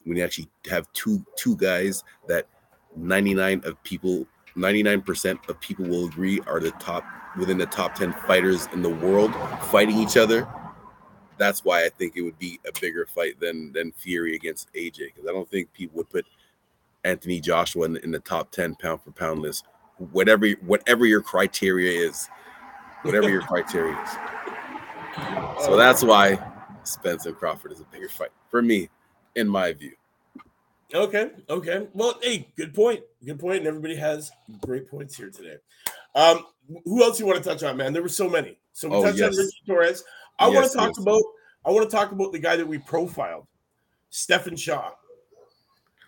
when 0.05 0.17
you 0.17 0.25
actually 0.25 0.49
have 0.69 0.93
two 0.93 1.25
two 1.37 1.57
guys 1.57 2.05
that 2.29 2.47
99 2.97 3.63
of 3.65 3.83
people 3.85 4.27
99% 4.57 5.49
of 5.49 5.61
people 5.61 5.87
will 5.87 6.07
agree 6.07 6.41
are 6.47 6.61
the 6.61 6.71
top 6.73 7.05
within 7.37 7.59
the 7.59 7.67
top 7.67 7.95
10 7.95 8.13
fighters 8.27 8.69
in 8.73 8.83
the 8.83 8.91
world 8.91 9.35
fighting 9.71 9.99
each 9.99 10.17
other. 10.17 10.47
That's 11.39 11.65
why 11.65 11.85
i 11.85 11.89
think 11.89 12.17
it 12.17 12.23
would 12.23 12.39
be 12.39 12.61
a 12.67 12.81
bigger 12.81 13.07
fight 13.07 13.41
than 13.41 13.73
than 13.73 13.91
fury 13.93 14.37
against 14.37 14.73
aj 14.75 14.99
because 14.99 15.29
i 15.29 15.33
don't 15.33 15.49
think 15.49 15.73
people 15.73 15.97
would 15.97 16.11
put 16.11 16.27
anthony 17.05 17.41
joshua 17.41 17.87
in, 17.87 17.97
in, 17.97 18.11
the 18.13 18.21
top 18.21 18.51
10 18.53 18.77
pound 18.77 19.01
for 19.03 19.11
pound 19.11 19.41
list. 19.41 19.65
Whatever 20.13 20.49
whatever 20.67 21.07
your 21.07 21.23
criteria 21.23 22.07
is 22.09 22.29
whatever 23.03 23.29
your 23.29 23.43
criteria 23.51 24.01
is. 24.01 24.11
So 25.65 25.77
that's 25.77 26.05
why 26.05 26.39
spence 26.85 27.27
and 27.27 27.37
crawford 27.37 27.73
is 27.73 27.81
a 27.81 27.85
bigger 27.85 28.09
fight 28.09 28.31
for 28.49 28.63
me 28.63 28.89
in 29.35 29.49
my 29.49 29.73
view 29.73 29.95
Okay. 30.95 31.31
Okay. 31.49 31.87
Well, 31.95 32.19
hey, 32.23 32.49
good 32.57 32.75
point. 32.75 33.01
Good 33.25 33.39
point. 33.39 33.59
And 33.59 33.67
everybody 33.67 33.97
has 33.97 34.31
great 34.61 34.89
points 34.91 35.17
here 35.17 35.31
today. 35.31 35.57
Um, 36.15 36.47
who 36.85 37.03
else 37.03 37.19
you 37.19 37.27
want 37.27 37.43
to 37.43 37.49
touch 37.49 37.63
on, 37.63 37.77
man? 37.77 37.93
There 37.93 38.03
were 38.03 38.09
so 38.09 38.29
many. 38.29 38.59
So 38.73 38.89
we 38.89 38.97
oh, 38.97 39.03
touched 39.03 39.19
yes. 39.19 39.33
on 39.33 39.45
Richie 39.45 39.63
Torres. 39.67 40.05
I 40.39 40.49
yes, 40.49 40.55
want 40.55 40.71
to 40.71 40.79
talk 40.79 40.89
yes. 40.89 40.99
about. 40.99 41.23
I 41.65 41.71
want 41.71 41.89
to 41.89 41.97
talk 41.97 42.13
about 42.13 42.33
the 42.33 42.39
guy 42.39 42.57
that 42.57 42.67
we 42.67 42.79
profiled, 42.79 43.47
Stephan 44.11 44.57
Shaw. 44.57 44.91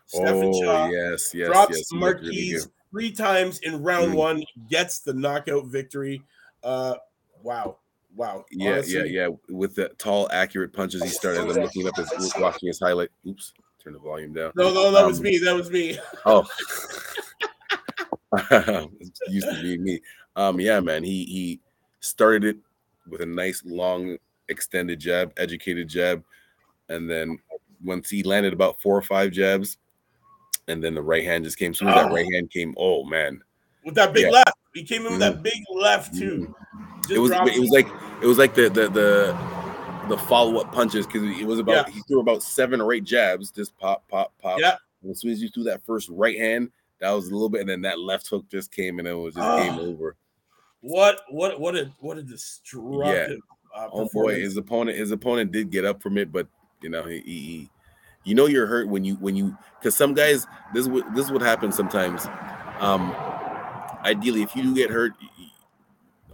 Stephan 0.06 0.52
oh, 0.54 0.62
Shaw 0.62 0.88
yes, 0.88 1.30
yes, 1.32 1.46
drops 1.46 1.76
yes, 1.76 1.92
Marquez 1.92 2.28
really 2.28 2.58
three 2.90 3.12
times 3.12 3.58
in 3.60 3.82
round 3.82 4.12
mm. 4.12 4.16
one, 4.16 4.44
gets 4.68 5.00
the 5.00 5.14
knockout 5.14 5.66
victory. 5.66 6.22
Uh, 6.62 6.94
wow, 7.42 7.78
wow. 8.16 8.44
Yeah, 8.50 8.72
Honestly, 8.72 8.94
yeah, 9.10 9.28
yeah. 9.28 9.28
With 9.48 9.76
the 9.76 9.90
tall, 9.98 10.28
accurate 10.32 10.72
punches 10.72 11.02
he 11.02 11.08
started. 11.08 11.42
I'm 11.42 11.48
looking 11.48 11.86
up 11.86 11.96
his 11.96 12.34
watching 12.38 12.66
his 12.66 12.80
highlight. 12.80 13.10
Oops 13.26 13.52
turn 13.84 13.92
the 13.92 13.98
volume 13.98 14.32
down. 14.32 14.52
No, 14.56 14.72
no, 14.72 14.90
that 14.90 15.02
um, 15.02 15.08
was 15.08 15.20
me. 15.20 15.38
That 15.38 15.54
was 15.54 15.70
me. 15.70 15.98
Oh, 16.26 16.46
used 19.28 19.48
to 19.48 19.62
be 19.62 19.78
me. 19.78 20.00
Um, 20.34 20.58
yeah, 20.58 20.80
man. 20.80 21.04
He 21.04 21.24
he 21.24 21.60
started 22.00 22.44
it 22.44 22.56
with 23.08 23.20
a 23.20 23.26
nice 23.26 23.62
long 23.64 24.16
extended 24.48 24.98
jab, 24.98 25.32
educated 25.36 25.88
jab, 25.88 26.24
and 26.88 27.08
then 27.08 27.38
once 27.84 28.10
he 28.10 28.22
landed 28.22 28.52
about 28.52 28.80
four 28.80 28.96
or 28.96 29.02
five 29.02 29.30
jabs, 29.30 29.76
and 30.66 30.82
then 30.82 30.94
the 30.94 31.02
right 31.02 31.24
hand 31.24 31.44
just 31.44 31.58
came. 31.58 31.74
Soon 31.74 31.88
as 31.88 31.96
oh. 31.96 32.02
that 32.04 32.12
right 32.12 32.26
hand 32.32 32.50
came, 32.50 32.74
oh 32.76 33.04
man, 33.04 33.40
with 33.84 33.94
that 33.94 34.12
big 34.12 34.24
yeah. 34.24 34.30
left, 34.30 34.56
he 34.72 34.82
came 34.82 35.06
in 35.06 35.12
with 35.12 35.20
mm-hmm. 35.20 35.34
that 35.34 35.42
big 35.42 35.62
left 35.72 36.16
too. 36.16 36.54
Mm-hmm. 36.76 37.12
It 37.12 37.18
was 37.18 37.30
it 37.30 37.60
was 37.60 37.70
like 37.70 37.88
it 38.22 38.26
was 38.26 38.38
like 38.38 38.54
the 38.54 38.68
the 38.68 38.88
the 38.88 39.53
the 40.08 40.16
follow 40.16 40.60
up 40.60 40.72
punches 40.72 41.06
because 41.06 41.22
it 41.22 41.46
was 41.46 41.58
about 41.58 41.88
yeah. 41.88 41.94
he 41.94 42.00
threw 42.02 42.20
about 42.20 42.42
seven 42.42 42.80
or 42.80 42.92
eight 42.92 43.04
jabs, 43.04 43.50
just 43.50 43.76
pop, 43.78 44.06
pop, 44.08 44.32
pop. 44.40 44.58
Yeah. 44.60 44.76
And 45.02 45.10
as 45.10 45.20
soon 45.20 45.32
as 45.32 45.42
you 45.42 45.48
threw 45.48 45.64
that 45.64 45.84
first 45.84 46.08
right 46.08 46.38
hand, 46.38 46.70
that 47.00 47.10
was 47.10 47.28
a 47.28 47.32
little 47.32 47.48
bit, 47.48 47.60
and 47.60 47.68
then 47.68 47.82
that 47.82 47.98
left 48.00 48.28
hook 48.28 48.48
just 48.50 48.72
came 48.72 48.98
and 48.98 49.06
it 49.06 49.14
was 49.14 49.34
just 49.34 49.46
oh, 49.46 49.58
game 49.58 49.78
over. 49.78 50.16
What 50.80 51.20
what 51.28 51.60
what 51.60 51.76
a 51.76 51.92
what 52.00 52.18
a 52.18 52.22
destructive 52.22 53.38
yeah. 53.74 53.82
uh, 53.82 53.88
oh 53.92 54.08
boy, 54.12 54.40
his 54.40 54.56
opponent 54.56 54.98
his 54.98 55.10
opponent 55.10 55.50
did 55.52 55.70
get 55.70 55.84
up 55.84 56.02
from 56.02 56.18
it, 56.18 56.30
but 56.30 56.46
you 56.82 56.90
know 56.90 57.04
he, 57.04 57.20
he 57.20 57.70
you 58.24 58.34
know 58.34 58.46
you're 58.46 58.66
hurt 58.66 58.88
when 58.88 59.04
you 59.04 59.14
when 59.16 59.34
you 59.34 59.56
because 59.78 59.96
some 59.96 60.14
guys 60.14 60.46
this 60.72 60.82
is 60.82 60.88
what 60.88 61.14
this 61.14 61.26
is 61.26 61.32
what 61.32 61.42
happens 61.42 61.76
sometimes. 61.76 62.26
Um, 62.80 63.14
ideally, 64.04 64.42
if 64.42 64.54
you 64.54 64.62
do 64.62 64.74
get 64.74 64.90
hurt, 64.90 65.12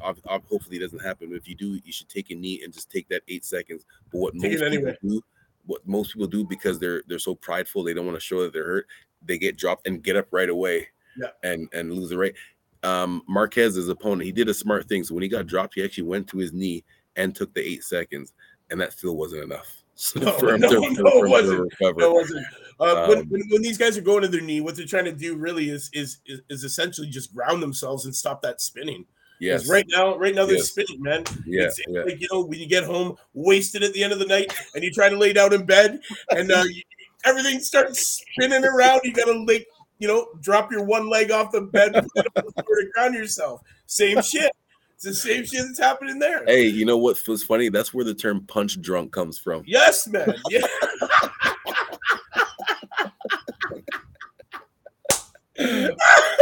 hopefully 0.01 0.77
it 0.77 0.81
doesn't 0.81 1.01
happen. 1.01 1.29
But 1.31 1.37
if 1.37 1.49
you 1.49 1.55
do, 1.55 1.81
you 1.85 1.93
should 1.93 2.09
take 2.09 2.31
a 2.31 2.35
knee 2.35 2.63
and 2.63 2.73
just 2.73 2.91
take 2.91 3.09
that 3.09 3.23
eight 3.29 3.45
seconds. 3.45 3.85
But 4.13 4.19
what 4.19 4.35
take 4.35 4.53
most 4.53 4.63
anyway. 4.63 4.97
people 5.01 5.17
do, 5.17 5.23
what 5.67 5.87
most 5.87 6.13
people 6.13 6.27
do 6.27 6.45
because 6.45 6.79
they're 6.79 7.03
they're 7.07 7.19
so 7.19 7.35
prideful, 7.35 7.85
they 7.85 7.95
don't 7.95 8.07
want 8.07 8.17
to 8.17 8.25
show 8.25 8.43
that 8.43 8.53
they're 8.53 8.67
hurt. 8.67 8.87
They 9.23 9.39
get 9.39 9.57
dropped 9.57 9.87
and 9.87 10.03
get 10.03 10.17
up 10.17 10.29
right 10.31 10.49
away, 10.49 10.89
yeah. 11.17 11.29
and 11.43 11.69
and 11.73 11.93
lose 11.93 12.11
the 12.11 12.19
right. 12.19 12.35
Um, 12.83 13.23
Marquez, 13.29 13.75
his 13.75 13.89
opponent, 13.89 14.23
he 14.23 14.33
did 14.33 14.49
a 14.49 14.55
smart 14.55 14.89
thing. 14.89 15.05
So 15.05 15.15
when 15.15 15.23
he 15.23 15.29
got 15.29 15.47
dropped, 15.47 15.75
he 15.75 15.85
actually 15.85 16.05
went 16.05 16.29
to 16.29 16.39
his 16.39 16.53
knee 16.53 16.83
and 17.17 17.35
took 17.35 17.53
the 17.55 17.61
eight 17.61 17.85
seconds, 17.85 18.33
and 18.71 18.81
that 18.81 18.93
still 18.93 19.17
wasn't 19.17 19.45
enough. 19.45 19.77
No, 20.17 20.35
no, 20.39 20.57
no, 20.57 21.25
it 21.25 21.29
wasn't. 21.29 21.73
No, 21.81 21.89
it 21.89 22.13
wasn't. 22.13 22.47
Uh, 22.79 23.03
um, 23.03 23.09
when, 23.09 23.29
when, 23.29 23.43
when, 23.51 23.63
these 23.63 23.77
guys 23.77 23.99
are 23.99 24.03
going 24.03 24.23
to 24.23 24.29
their 24.29 24.41
knee, 24.41 24.63
what 24.63 24.75
they're 24.75 24.87
trying 24.87 25.05
to 25.05 25.13
do 25.13 25.37
really 25.37 25.69
is, 25.69 25.91
is 25.93 26.21
is 26.25 26.41
is 26.49 26.65
essentially 26.65 27.09
just 27.09 27.35
ground 27.35 27.63
themselves 27.63 28.07
and 28.07 28.17
stop 28.17 28.41
that 28.41 28.63
spinning. 28.63 29.05
Yes. 29.41 29.69
Right 29.69 29.87
now, 29.89 30.17
right 30.17 30.35
now 30.35 30.45
they're 30.45 30.57
yes. 30.57 30.69
spinning, 30.69 31.03
man. 31.03 31.25
Yeah, 31.47 31.65
it's, 31.65 31.81
yeah. 31.89 32.03
Like, 32.03 32.21
you 32.21 32.29
know, 32.31 32.45
when 32.45 32.59
you 32.59 32.67
get 32.67 32.85
home 32.85 33.17
wasted 33.33 33.83
at 33.83 33.93
the 33.95 34.05
end 34.05 34.13
of 34.13 34.19
the 34.19 34.27
night 34.27 34.53
and 34.75 34.85
you 34.85 34.91
try 34.91 35.09
to 35.09 35.17
lay 35.17 35.33
down 35.33 35.53
in 35.55 35.65
bed 35.65 36.01
and 36.31 36.53
uh, 36.53 36.63
you, 36.69 36.83
everything 37.25 37.59
starts 37.59 38.23
spinning 38.35 38.65
around, 38.65 39.01
you 39.03 39.13
gotta 39.13 39.33
like, 39.33 39.67
you 39.99 40.07
know, 40.07 40.29
drop 40.41 40.71
your 40.71 40.85
one 40.85 41.09
leg 41.09 41.31
off 41.31 41.53
the 41.53 41.63
bed 41.63 41.93
to 41.95 42.91
ground 42.95 43.15
yourself. 43.15 43.63
Same 43.87 44.21
shit. 44.23 44.53
It's 44.95 45.05
the 45.05 45.15
same 45.15 45.47
shit 45.47 45.65
that's 45.67 45.79
happening 45.79 46.19
there. 46.19 46.45
Hey, 46.45 46.67
you 46.67 46.85
know 46.85 46.99
what 46.99 47.27
was 47.27 47.43
funny? 47.43 47.71
That's 47.71 47.95
where 47.95 48.05
the 48.05 48.13
term 48.13 48.45
punch 48.47 48.79
drunk 48.83 49.13
comes 49.13 49.39
from. 49.39 49.63
Yes, 49.67 50.07
man. 50.07 50.35
Yeah. 50.51 50.67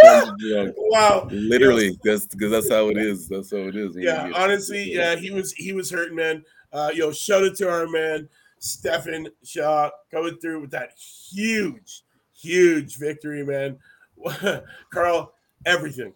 wow. 0.76 1.28
Literally, 1.30 1.98
that's 2.02 2.26
because 2.26 2.50
that's 2.50 2.70
how 2.70 2.88
it 2.88 2.96
is. 2.96 3.28
That's 3.28 3.50
how 3.50 3.58
it 3.58 3.76
is. 3.76 3.96
Yeah, 3.96 4.30
honestly, 4.34 4.92
yeah, 4.92 5.16
he 5.16 5.30
was 5.30 5.52
he 5.52 5.72
was 5.72 5.90
hurting, 5.90 6.16
man. 6.16 6.44
Uh, 6.72 6.90
yo, 6.94 7.12
shout 7.12 7.44
it 7.44 7.56
to 7.56 7.68
our 7.70 7.86
man 7.86 8.28
Stephan 8.60 9.28
Shaw 9.44 9.90
coming 10.10 10.38
through 10.38 10.62
with 10.62 10.70
that 10.72 10.92
huge, 10.98 12.02
huge 12.34 12.96
victory, 12.96 13.44
man. 13.44 13.78
Carl, 14.92 15.32
everything. 15.64 16.12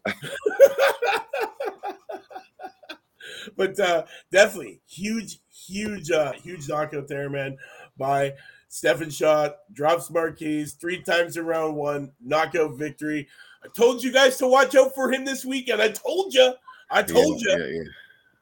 but 3.56 3.78
uh, 3.78 4.04
definitely 4.30 4.80
huge, 4.86 5.38
huge, 5.50 6.10
uh, 6.10 6.32
huge 6.32 6.68
knockout 6.68 7.08
there, 7.08 7.30
man, 7.30 7.56
by 7.96 8.34
Stephan 8.68 9.10
Shaw 9.10 9.50
drops 9.72 10.10
Marquez 10.10 10.72
three 10.72 11.02
times 11.02 11.36
in 11.36 11.44
round 11.44 11.76
one, 11.76 12.12
knockout 12.20 12.74
victory. 12.76 13.28
I 13.64 13.68
told 13.68 14.02
you 14.02 14.12
guys 14.12 14.36
to 14.38 14.46
watch 14.46 14.74
out 14.74 14.94
for 14.94 15.12
him 15.12 15.24
this 15.24 15.44
weekend. 15.44 15.80
I 15.80 15.88
told 15.88 16.34
you. 16.34 16.52
I 16.90 17.02
told 17.02 17.40
yeah, 17.46 17.56
you. 17.56 17.64
Yeah, 17.64 17.70
yeah. 17.70 17.88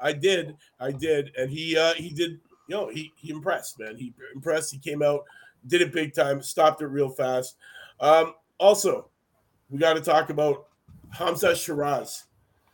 I 0.01 0.13
did. 0.13 0.57
I 0.79 0.93
did. 0.93 1.33
And 1.37 1.51
he 1.51 1.77
uh 1.77 1.95
he 1.95 2.11
did, 2.11 2.41
you 2.69 2.77
know, 2.77 2.89
he 2.89 3.13
he 3.17 3.31
impressed, 3.31 3.79
man. 3.79 3.97
He 3.97 4.15
impressed. 4.35 4.73
He 4.73 4.79
came 4.79 5.03
out, 5.03 5.25
did 5.67 5.83
it 5.83 5.93
big 5.93 6.15
time, 6.15 6.43
stopped 6.43 6.83
it 6.83 6.87
real 6.87 7.11
fast. 7.11 7.57
Um, 8.01 8.35
also, 8.59 9.09
we 9.69 9.79
got 9.79 9.95
to 9.95 10.01
talk 10.01 10.31
about 10.31 10.67
Hamzah 11.15 11.53
Sheeraz. 11.53 12.25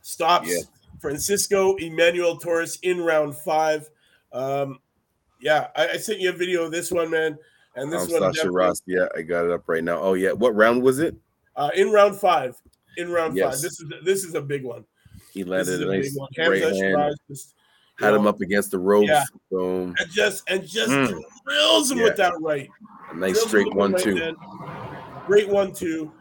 Stops 0.02 0.48
yeah. 0.48 0.60
Francisco 1.00 1.74
Emmanuel 1.76 2.36
Torres 2.36 2.78
in 2.82 3.00
round 3.00 3.36
five. 3.36 3.90
Um, 4.32 4.78
yeah, 5.40 5.68
I, 5.74 5.88
I, 5.88 5.96
sent 5.96 6.20
you 6.20 6.30
a 6.30 6.32
video 6.32 6.64
of 6.64 6.72
this 6.72 6.90
one, 6.90 7.10
man. 7.10 7.38
And 7.74 7.92
this 7.92 8.12
um, 8.12 8.20
one, 8.20 8.52
Ross. 8.52 8.82
Yeah, 8.86 9.06
I 9.16 9.22
got 9.22 9.44
it 9.44 9.50
up 9.50 9.64
right 9.68 9.84
now. 9.84 9.98
Oh 10.00 10.14
yeah, 10.14 10.32
what 10.32 10.54
round 10.54 10.82
was 10.82 10.98
it? 10.98 11.14
Uh, 11.56 11.70
in 11.74 11.90
round 11.90 12.16
five. 12.16 12.56
In 12.96 13.10
round 13.10 13.36
yes. 13.36 13.54
five. 13.54 13.62
This 13.62 13.80
is 13.80 13.92
this 14.04 14.24
is 14.24 14.34
a 14.34 14.42
big 14.42 14.64
one. 14.64 14.84
He 15.32 15.44
landed 15.44 15.82
a 15.82 15.86
nice 15.86 16.16
hand. 16.38 17.16
Just, 17.28 17.54
had 17.98 18.10
know, 18.10 18.16
him 18.16 18.26
up 18.26 18.40
against 18.40 18.70
the 18.70 18.78
ropes. 18.78 19.08
Yeah. 19.08 19.24
Boom. 19.50 19.94
And 19.98 20.10
just 20.10 20.42
and 20.48 20.66
just 20.66 20.90
mm. 20.90 21.18
drills 21.46 21.90
him 21.90 21.98
yeah. 21.98 22.04
with 22.04 22.16
that 22.16 22.34
right. 22.40 22.68
A 23.10 23.16
nice 23.16 23.32
drills 23.32 23.48
straight 23.48 23.74
one 23.74 23.92
right 23.92 24.02
two. 24.02 24.36
Great 25.26 25.48
one 25.48 25.72
two 25.72 26.12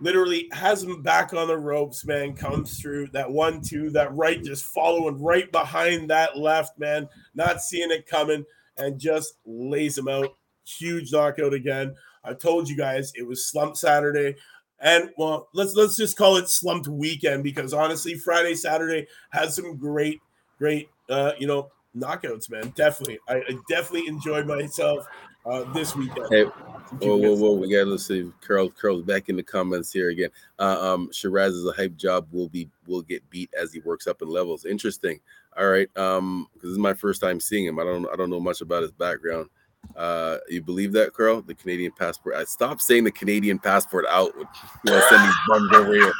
literally 0.00 0.48
has 0.52 0.82
him 0.82 1.02
back 1.02 1.32
on 1.32 1.48
the 1.48 1.56
ropes, 1.56 2.04
man. 2.04 2.34
Comes 2.34 2.80
through 2.80 3.08
that 3.08 3.30
one, 3.30 3.60
two, 3.62 3.90
that 3.90 4.14
right, 4.14 4.42
just 4.42 4.64
following 4.66 5.20
right 5.20 5.50
behind 5.52 6.10
that 6.10 6.36
left, 6.36 6.78
man. 6.78 7.08
Not 7.34 7.60
seeing 7.60 7.90
it 7.90 8.06
coming 8.06 8.44
and 8.76 8.98
just 8.98 9.34
lays 9.44 9.96
him 9.96 10.08
out. 10.08 10.36
Huge 10.64 11.12
knockout 11.12 11.54
again. 11.54 11.94
I 12.24 12.34
told 12.34 12.68
you 12.68 12.76
guys 12.76 13.12
it 13.14 13.26
was 13.26 13.48
slump 13.48 13.76
Saturday. 13.76 14.36
And 14.80 15.10
well, 15.16 15.48
let's 15.54 15.74
let's 15.74 15.96
just 15.96 16.16
call 16.16 16.36
it 16.36 16.48
slumped 16.48 16.88
weekend 16.88 17.42
because 17.42 17.72
honestly, 17.72 18.14
Friday, 18.14 18.54
Saturday 18.54 19.06
had 19.30 19.50
some 19.52 19.76
great, 19.76 20.20
great 20.58 20.90
uh, 21.08 21.32
you 21.38 21.46
know, 21.46 21.70
knockouts, 21.96 22.50
man. 22.50 22.72
Definitely. 22.76 23.18
I, 23.28 23.36
I 23.36 23.56
definitely 23.68 24.08
enjoyed 24.08 24.46
myself 24.46 25.06
uh, 25.46 25.64
this 25.72 25.94
weekend. 25.96 26.26
Hey, 26.30 26.44
whoa, 26.44 27.16
whoa, 27.16 27.34
whoa! 27.34 27.52
We 27.52 27.72
got 27.72 27.86
let's 27.86 28.06
see. 28.06 28.30
Carl, 28.46 28.70
curls 28.70 29.02
back 29.02 29.28
in 29.28 29.36
the 29.36 29.42
comments 29.42 29.92
here 29.92 30.10
again. 30.10 30.30
Uh, 30.58 30.92
um, 30.94 31.08
Sheeraz 31.10 31.50
is 31.50 31.66
a 31.66 31.72
hype 31.72 31.96
job. 31.96 32.26
Will 32.32 32.48
be 32.48 32.68
will 32.86 33.02
get 33.02 33.28
beat 33.30 33.50
as 33.58 33.72
he 33.72 33.80
works 33.80 34.06
up 34.06 34.22
in 34.22 34.28
levels. 34.28 34.64
Interesting. 34.64 35.20
All 35.56 35.68
right. 35.68 35.88
Um, 35.96 36.48
because 36.52 36.68
this 36.68 36.72
is 36.72 36.78
my 36.78 36.94
first 36.94 37.20
time 37.20 37.40
seeing 37.40 37.64
him. 37.64 37.78
I 37.78 37.84
don't 37.84 38.06
I 38.12 38.16
don't 38.16 38.30
know 38.30 38.40
much 38.40 38.60
about 38.60 38.82
his 38.82 38.92
background. 38.92 39.48
Uh, 39.94 40.38
you 40.48 40.62
believe 40.62 40.92
that, 40.92 41.12
Carl? 41.12 41.42
The 41.42 41.54
Canadian 41.54 41.92
passport. 41.92 42.36
I 42.36 42.44
stopped 42.44 42.82
saying 42.82 43.04
the 43.04 43.10
Canadian 43.10 43.58
passport 43.58 44.04
out. 44.08 44.32
You 44.36 44.92
know, 44.92 45.00
send 45.08 45.24
these 45.24 45.34
bums 45.48 45.72
over 45.74 45.94
here. 45.94 46.12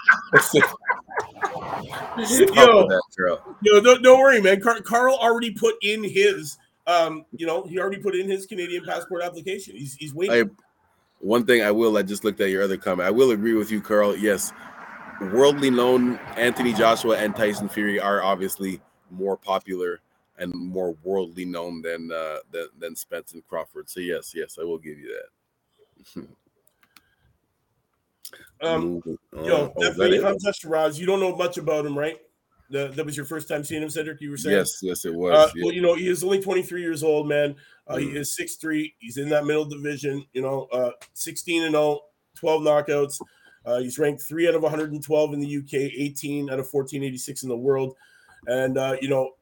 yo, 2.18 2.88
that, 2.88 3.40
yo, 3.62 3.80
don't, 3.80 4.02
don't 4.02 4.18
worry, 4.18 4.40
man. 4.40 4.60
Car- 4.60 4.80
Carl 4.82 5.16
already 5.16 5.50
put 5.50 5.74
in 5.82 6.04
his 6.04 6.58
um, 6.86 7.24
you 7.32 7.46
know, 7.46 7.64
he 7.64 7.78
already 7.78 7.98
put 7.98 8.14
in 8.14 8.28
his 8.28 8.46
Canadian 8.46 8.84
passport 8.84 9.22
application. 9.22 9.76
He's 9.76 9.94
he's 9.94 10.14
waiting. 10.14 10.50
one 11.18 11.44
thing 11.44 11.62
I 11.62 11.70
will, 11.70 11.96
I 11.96 12.02
just 12.02 12.24
looked 12.24 12.40
at 12.40 12.50
your 12.50 12.62
other 12.62 12.76
comment. 12.76 13.06
I 13.06 13.10
will 13.10 13.32
agree 13.32 13.54
with 13.54 13.70
you, 13.70 13.80
Carl. 13.80 14.16
Yes, 14.16 14.52
worldly 15.20 15.70
known 15.70 16.16
Anthony 16.36 16.72
Joshua 16.72 17.16
and 17.18 17.34
Tyson 17.34 17.68
Fury 17.68 17.98
are 17.98 18.22
obviously 18.22 18.80
more 19.10 19.36
popular 19.36 20.00
and 20.38 20.52
more 20.54 20.96
worldly 21.02 21.44
known 21.44 21.82
than 21.82 22.10
uh, 22.12 22.38
than, 22.50 22.68
than 22.78 22.96
Spence 22.96 23.32
and 23.32 23.46
Crawford. 23.46 23.88
So 23.88 24.00
yes, 24.00 24.32
yes, 24.34 24.58
I 24.60 24.64
will 24.64 24.78
give 24.78 24.98
you 24.98 25.16
that. 26.14 26.28
um, 28.68 29.02
yo, 29.32 29.72
oh, 29.76 29.80
definitely 29.80 30.18
Hamzah 30.18 30.52
Sheeraz. 30.52 30.98
You 30.98 31.06
don't 31.06 31.20
know 31.20 31.34
much 31.34 31.58
about 31.58 31.86
him, 31.86 31.96
right? 31.96 32.18
The, 32.68 32.88
that 32.88 33.06
was 33.06 33.16
your 33.16 33.26
first 33.26 33.48
time 33.48 33.62
seeing 33.62 33.82
him, 33.82 33.90
Cedric. 33.90 34.20
You 34.20 34.30
were 34.30 34.36
saying 34.36 34.56
yes, 34.56 34.80
yes, 34.82 35.04
it 35.04 35.14
was. 35.14 35.32
Uh, 35.32 35.50
yeah. 35.54 35.64
Well, 35.64 35.74
you 35.74 35.82
know, 35.82 35.94
he 35.94 36.08
is 36.08 36.24
only 36.24 36.42
23 36.42 36.80
years 36.80 37.04
old, 37.04 37.28
man. 37.28 37.54
Uh, 37.86 37.94
mm. 37.94 38.00
He 38.00 38.08
is 38.16 38.36
6'3. 38.36 38.92
He's 38.98 39.18
in 39.18 39.28
that 39.28 39.44
middle 39.44 39.66
division. 39.66 40.24
You 40.32 40.42
know, 40.42 40.66
uh, 40.72 40.90
16 41.14 41.62
and 41.62 41.72
0, 41.74 42.00
12 42.34 42.62
knockouts. 42.62 43.20
Uh, 43.64 43.78
he's 43.78 43.98
ranked 43.98 44.22
three 44.22 44.48
out 44.48 44.54
of 44.54 44.62
112 44.62 45.34
in 45.34 45.40
the 45.40 45.56
UK, 45.58 45.74
18 45.74 46.50
out 46.50 46.58
of 46.58 46.66
1486 46.72 47.42
in 47.44 47.48
the 47.48 47.56
world. 47.56 47.94
And 48.46 48.78
uh, 48.78 48.96
you 49.00 49.08
know, 49.08 49.32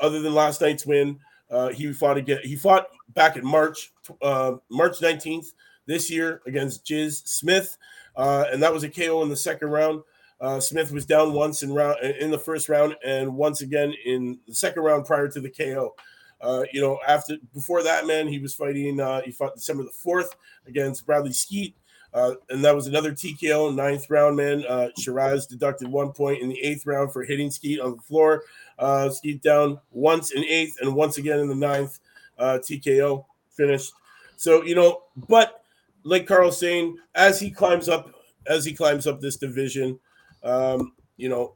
other 0.00 0.20
than 0.20 0.34
last 0.34 0.60
night's 0.60 0.86
win, 0.86 1.18
uh, 1.50 1.68
he 1.68 1.92
fought 1.92 2.16
again. 2.16 2.40
He 2.42 2.56
fought 2.56 2.88
back 3.14 3.36
in 3.36 3.46
March, 3.46 3.92
uh, 4.22 4.54
March 4.68 4.98
19th 5.00 5.52
this 5.86 6.10
year 6.10 6.42
against 6.46 6.84
Jez 6.84 7.26
Smith, 7.26 7.76
uh, 8.16 8.46
and 8.50 8.62
that 8.62 8.72
was 8.72 8.82
a 8.82 8.90
KO 8.90 9.22
in 9.22 9.28
the 9.28 9.36
second 9.36 9.68
round. 9.68 10.02
Uh, 10.40 10.60
Smith 10.60 10.92
was 10.92 11.06
down 11.06 11.32
once 11.32 11.62
in 11.62 11.72
round 11.72 11.98
in 12.02 12.30
the 12.30 12.38
first 12.38 12.68
round, 12.68 12.96
and 13.04 13.34
once 13.34 13.62
again 13.62 13.94
in 14.04 14.38
the 14.46 14.54
second 14.54 14.82
round 14.82 15.06
prior 15.06 15.28
to 15.28 15.40
the 15.40 15.50
KO. 15.50 15.94
Uh, 16.40 16.64
you 16.72 16.80
know, 16.80 16.98
after 17.08 17.36
before 17.54 17.82
that, 17.82 18.06
man, 18.06 18.28
he 18.28 18.38
was 18.38 18.54
fighting. 18.54 19.00
Uh, 19.00 19.22
he 19.22 19.30
fought 19.30 19.54
December 19.54 19.84
the 19.84 19.90
fourth 19.90 20.34
against 20.66 21.06
Bradley 21.06 21.32
Skeet. 21.32 21.74
Uh, 22.16 22.34
and 22.48 22.64
that 22.64 22.74
was 22.74 22.86
another 22.86 23.12
TKO, 23.12 23.74
ninth 23.74 24.08
round, 24.08 24.38
man. 24.38 24.64
Uh, 24.66 24.88
Sheeraz 24.98 25.46
deducted 25.46 25.86
one 25.86 26.12
point 26.12 26.40
in 26.40 26.48
the 26.48 26.58
eighth 26.62 26.86
round 26.86 27.12
for 27.12 27.22
hitting 27.22 27.50
Skeet 27.50 27.78
on 27.78 27.96
the 27.96 28.02
floor. 28.02 28.44
Uh, 28.78 29.10
Skeet 29.10 29.42
down 29.42 29.78
once 29.90 30.32
in 30.32 30.42
eighth 30.42 30.78
and 30.80 30.94
once 30.94 31.18
again 31.18 31.40
in 31.40 31.46
the 31.46 31.54
ninth. 31.54 32.00
Uh, 32.38 32.58
TKO 32.58 33.26
finished. 33.50 33.92
So, 34.36 34.62
you 34.62 34.74
know, 34.74 35.02
but 35.28 35.62
like 36.04 36.26
Carl's 36.26 36.58
saying, 36.58 36.96
as 37.14 37.38
he 37.38 37.50
climbs 37.50 37.86
up, 37.86 38.10
as 38.46 38.64
he 38.64 38.72
climbs 38.72 39.06
up 39.06 39.20
this 39.20 39.36
division, 39.36 40.00
um, 40.42 40.94
you 41.18 41.28
know, 41.28 41.54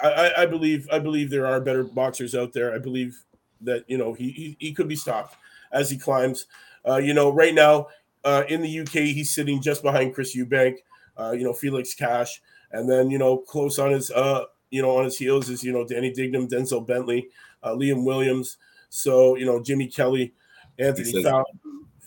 I, 0.00 0.30
I 0.38 0.46
believe 0.46 0.88
I 0.92 1.00
believe 1.00 1.28
there 1.28 1.46
are 1.46 1.60
better 1.60 1.82
boxers 1.82 2.36
out 2.36 2.52
there. 2.52 2.72
I 2.72 2.78
believe 2.78 3.20
that 3.62 3.84
you 3.88 3.98
know 3.98 4.12
he 4.12 4.30
he, 4.30 4.56
he 4.60 4.72
could 4.72 4.86
be 4.86 4.94
stopped 4.94 5.34
as 5.72 5.90
he 5.90 5.98
climbs. 5.98 6.46
Uh, 6.86 6.98
you 6.98 7.14
know, 7.14 7.30
right 7.30 7.54
now 7.54 7.86
uh, 8.24 8.44
in 8.48 8.62
the 8.62 8.80
UK, 8.80 8.92
he's 8.92 9.34
sitting 9.34 9.60
just 9.60 9.82
behind 9.82 10.14
Chris 10.14 10.36
Eubank, 10.36 10.76
uh, 11.16 11.32
you 11.32 11.44
know, 11.44 11.52
Felix 11.52 11.94
Cash, 11.94 12.40
and 12.70 12.88
then 12.88 13.10
you 13.10 13.18
know, 13.18 13.38
close 13.38 13.78
on 13.78 13.90
his 13.92 14.10
uh, 14.10 14.44
you 14.70 14.82
know, 14.82 14.96
on 14.96 15.04
his 15.04 15.18
heels 15.18 15.48
is 15.48 15.62
you 15.62 15.72
know 15.72 15.86
Danny 15.86 16.12
Dignum, 16.12 16.48
Denzel 16.48 16.86
Bentley, 16.86 17.28
uh, 17.62 17.72
Liam 17.74 18.04
Williams, 18.04 18.56
so 18.88 19.36
you 19.36 19.46
know 19.46 19.62
Jimmy 19.62 19.86
Kelly, 19.86 20.34
Anthony 20.78 21.10
he 21.10 21.22
says, 21.22 21.32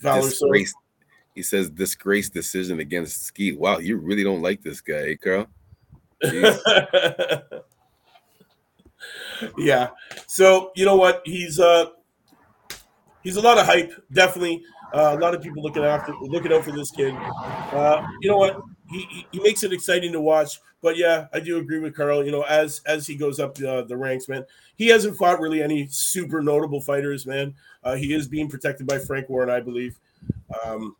Fowler. 0.02 0.28
Disgrace, 0.28 0.74
he 1.34 1.42
says 1.42 1.70
disgrace 1.70 2.28
decision 2.28 2.80
against 2.80 3.24
Ski. 3.24 3.52
Wow, 3.52 3.78
you 3.78 3.96
really 3.96 4.24
don't 4.24 4.42
like 4.42 4.62
this 4.62 4.80
guy, 4.80 4.94
eh, 4.94 5.16
Carl? 5.22 5.46
yeah. 9.58 9.90
So 10.26 10.72
you 10.74 10.84
know 10.84 10.96
what? 10.96 11.22
He's 11.24 11.60
uh 11.60 11.86
he's 13.22 13.36
a 13.36 13.40
lot 13.40 13.58
of 13.58 13.66
hype, 13.66 13.92
definitely. 14.12 14.62
Uh, 14.94 15.16
a 15.16 15.18
lot 15.18 15.34
of 15.34 15.42
people 15.42 15.62
looking 15.62 15.84
after 15.84 16.14
looking 16.20 16.52
out 16.52 16.64
for 16.64 16.72
this 16.72 16.90
kid. 16.90 17.14
Uh, 17.14 18.06
you 18.20 18.30
know 18.30 18.38
what? 18.38 18.60
He, 18.90 19.26
he 19.32 19.40
makes 19.40 19.64
it 19.64 19.72
exciting 19.72 20.12
to 20.12 20.20
watch. 20.20 20.60
But 20.82 20.96
yeah, 20.96 21.26
I 21.32 21.40
do 21.40 21.58
agree 21.58 21.80
with 21.80 21.96
Carl. 21.96 22.24
You 22.24 22.30
know, 22.30 22.42
as 22.42 22.80
as 22.86 23.06
he 23.06 23.16
goes 23.16 23.40
up 23.40 23.56
the, 23.56 23.78
uh, 23.78 23.82
the 23.82 23.96
ranks, 23.96 24.28
man, 24.28 24.44
he 24.76 24.88
hasn't 24.88 25.16
fought 25.16 25.40
really 25.40 25.62
any 25.62 25.88
super 25.88 26.40
notable 26.40 26.80
fighters, 26.80 27.26
man. 27.26 27.54
Uh, 27.82 27.96
he 27.96 28.14
is 28.14 28.28
being 28.28 28.48
protected 28.48 28.86
by 28.86 28.98
Frank 28.98 29.28
Warren, 29.28 29.50
I 29.50 29.60
believe. 29.60 29.98
Um, 30.64 30.94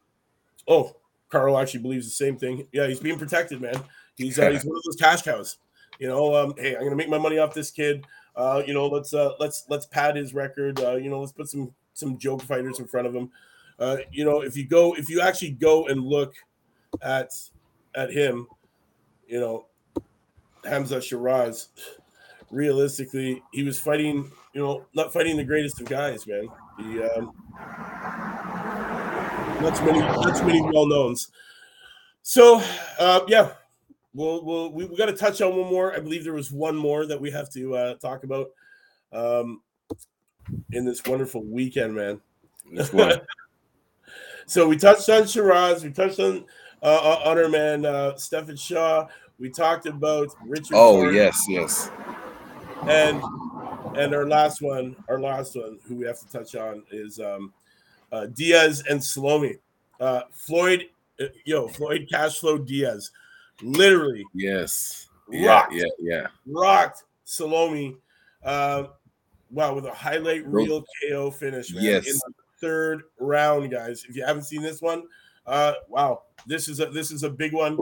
oh, 0.67 0.97
Carl 1.29 1.59
actually 1.59 1.81
believes 1.81 2.07
the 2.07 2.13
same 2.13 2.37
thing. 2.37 2.67
Yeah, 2.73 2.87
he's 2.87 3.01
being 3.01 3.19
protected, 3.19 3.61
man. 3.61 3.77
He's 4.17 4.39
uh, 4.39 4.51
he's 4.51 4.65
one 4.65 4.77
of 4.77 4.83
those 4.85 4.97
cash 4.97 5.23
cows. 5.23 5.59
You 5.99 6.09
know, 6.09 6.35
um, 6.35 6.55
hey, 6.59 6.75
I'm 6.75 6.83
gonna 6.83 6.97
make 6.97 7.09
my 7.09 7.19
money 7.19 7.39
off 7.39 7.55
this 7.55 7.71
kid. 7.71 8.05
Uh, 8.35 8.63
you 8.67 8.75
know, 8.75 8.87
let's 8.89 9.13
let's 9.13 9.65
let's 9.69 9.87
pad 9.87 10.17
his 10.17 10.35
record. 10.35 10.79
You 10.81 11.09
know, 11.09 11.21
let's 11.21 11.33
put 11.33 11.49
some 11.49 11.73
some 11.95 12.19
joke 12.19 12.43
fighters 12.43 12.81
in 12.81 12.87
front 12.87 13.07
of 13.07 13.15
him. 13.15 13.31
Uh, 13.79 13.99
you 14.11 14.25
know, 14.25 14.43
if 14.43 14.57
you 14.57 14.67
go, 14.67 14.95
if 14.95 15.09
you 15.09 15.21
actually 15.21 15.51
go 15.51 15.87
and 15.87 16.03
look 16.03 16.35
at 17.03 17.31
at 17.95 18.11
him, 18.11 18.47
you 19.27 19.41
know, 19.41 19.67
Hamzah 20.65 20.99
Sheeraz, 20.99 21.69
realistically, 22.51 23.43
he 23.53 23.63
was 23.63 23.79
fighting, 23.79 24.31
you 24.55 24.63
know, 24.63 24.87
not 24.95 25.13
fighting 25.13 25.37
the 25.37 25.45
greatest 25.45 25.81
of 25.81 25.87
guys, 25.89 26.27
man. 26.27 26.49
He 26.79 27.03
um, 27.03 27.35
not 29.61 29.77
too 29.77 29.87
many, 29.87 30.01
not 30.01 30.47
many 30.47 30.63
well 30.63 30.87
knowns. 30.87 31.31
So, 32.23 32.61
uh, 32.99 33.21
yeah, 33.29 33.53
we'll, 34.15 34.45
we'll 34.45 34.73
we, 34.73 34.87
we 34.87 34.97
got 34.97 35.07
to 35.07 35.13
touch 35.13 35.41
on 35.41 35.57
one 35.57 35.71
more. 35.71 35.95
I 35.95 36.01
believe 36.01 36.25
there 36.25 36.33
was 36.33 36.51
one 36.51 36.77
more 36.77 37.07
that 37.07 37.21
we 37.21 37.31
have 37.31 37.51
to 37.53 37.77
uh, 37.77 37.95
talk 37.97 38.25
about 38.25 38.49
um, 39.13 39.63
in 40.73 40.85
this 40.85 41.05
wonderful 41.05 41.45
weekend, 41.45 41.95
man. 41.95 42.21
This 42.73 42.93
one. 42.93 43.13
So 44.47 44.69
we 44.69 44.77
touched 44.77 45.09
on 45.11 45.23
Sheeraz. 45.23 45.83
We 45.83 45.91
touched 45.91 46.21
on 46.21 46.45
uh, 46.83 46.87
uh, 46.87 47.31
on 47.31 47.39
our 47.39 47.49
man 47.49 47.85
uh, 47.85 48.17
Stephan 48.17 48.57
Shaw. 48.57 49.09
We 49.39 49.51
talked 49.51 49.87
about 49.87 50.29
Richard. 50.47 50.75
Oh 50.75 50.97
Gordon. 50.97 51.15
yes, 51.15 51.45
yes. 51.49 51.91
And 52.89 53.23
and 53.97 54.15
our 54.15 54.27
last 54.27 54.63
one, 54.63 54.95
our 55.09 55.19
last 55.19 55.57
one, 55.57 55.79
who 55.87 55.97
we 55.97 56.07
have 56.07 56.21
to 56.21 56.29
touch 56.29 56.55
on 56.55 56.85
is 56.91 57.19
um, 57.19 57.53
uh, 58.13 58.27
Diaz 58.27 58.85
and 58.89 59.03
Salome. 59.03 59.57
Uh, 59.99 60.23
Floyd, 60.33 60.87
uh, 61.21 61.25
yo, 61.45 61.69
Floyd 61.69 62.09
Cashflow 62.13 62.65
Diaz, 62.65 63.11
literally. 63.63 64.25
Yes. 64.35 65.09
Rocked, 65.29 65.73
yeah, 65.73 65.85
yeah, 65.99 66.21
yeah. 66.21 66.27
Rocked 66.47 67.03
Salome. 67.25 67.97
Uh, 68.45 68.85
wow, 69.51 69.75
with 69.75 69.87
a 69.87 69.93
highlight 69.93 70.47
reel 70.47 70.85
KO 71.03 71.31
finish, 71.31 71.73
man. 71.73 71.83
Yes. 71.83 72.21
Third 72.61 73.03
round, 73.19 73.71
guys. 73.71 74.05
If 74.09 74.17
you 74.17 74.25
haven't 74.25 74.45
seen 74.45 74.63
this 74.63 74.81
one, 74.81 75.05
uh, 75.47 75.75
wow, 75.89 76.23
this 76.47 76.69
is 76.69 76.81
a 76.81 76.87
this 76.87 77.11
is 77.11 77.23
a 77.23 77.31
big 77.31 77.53
one. 77.53 77.77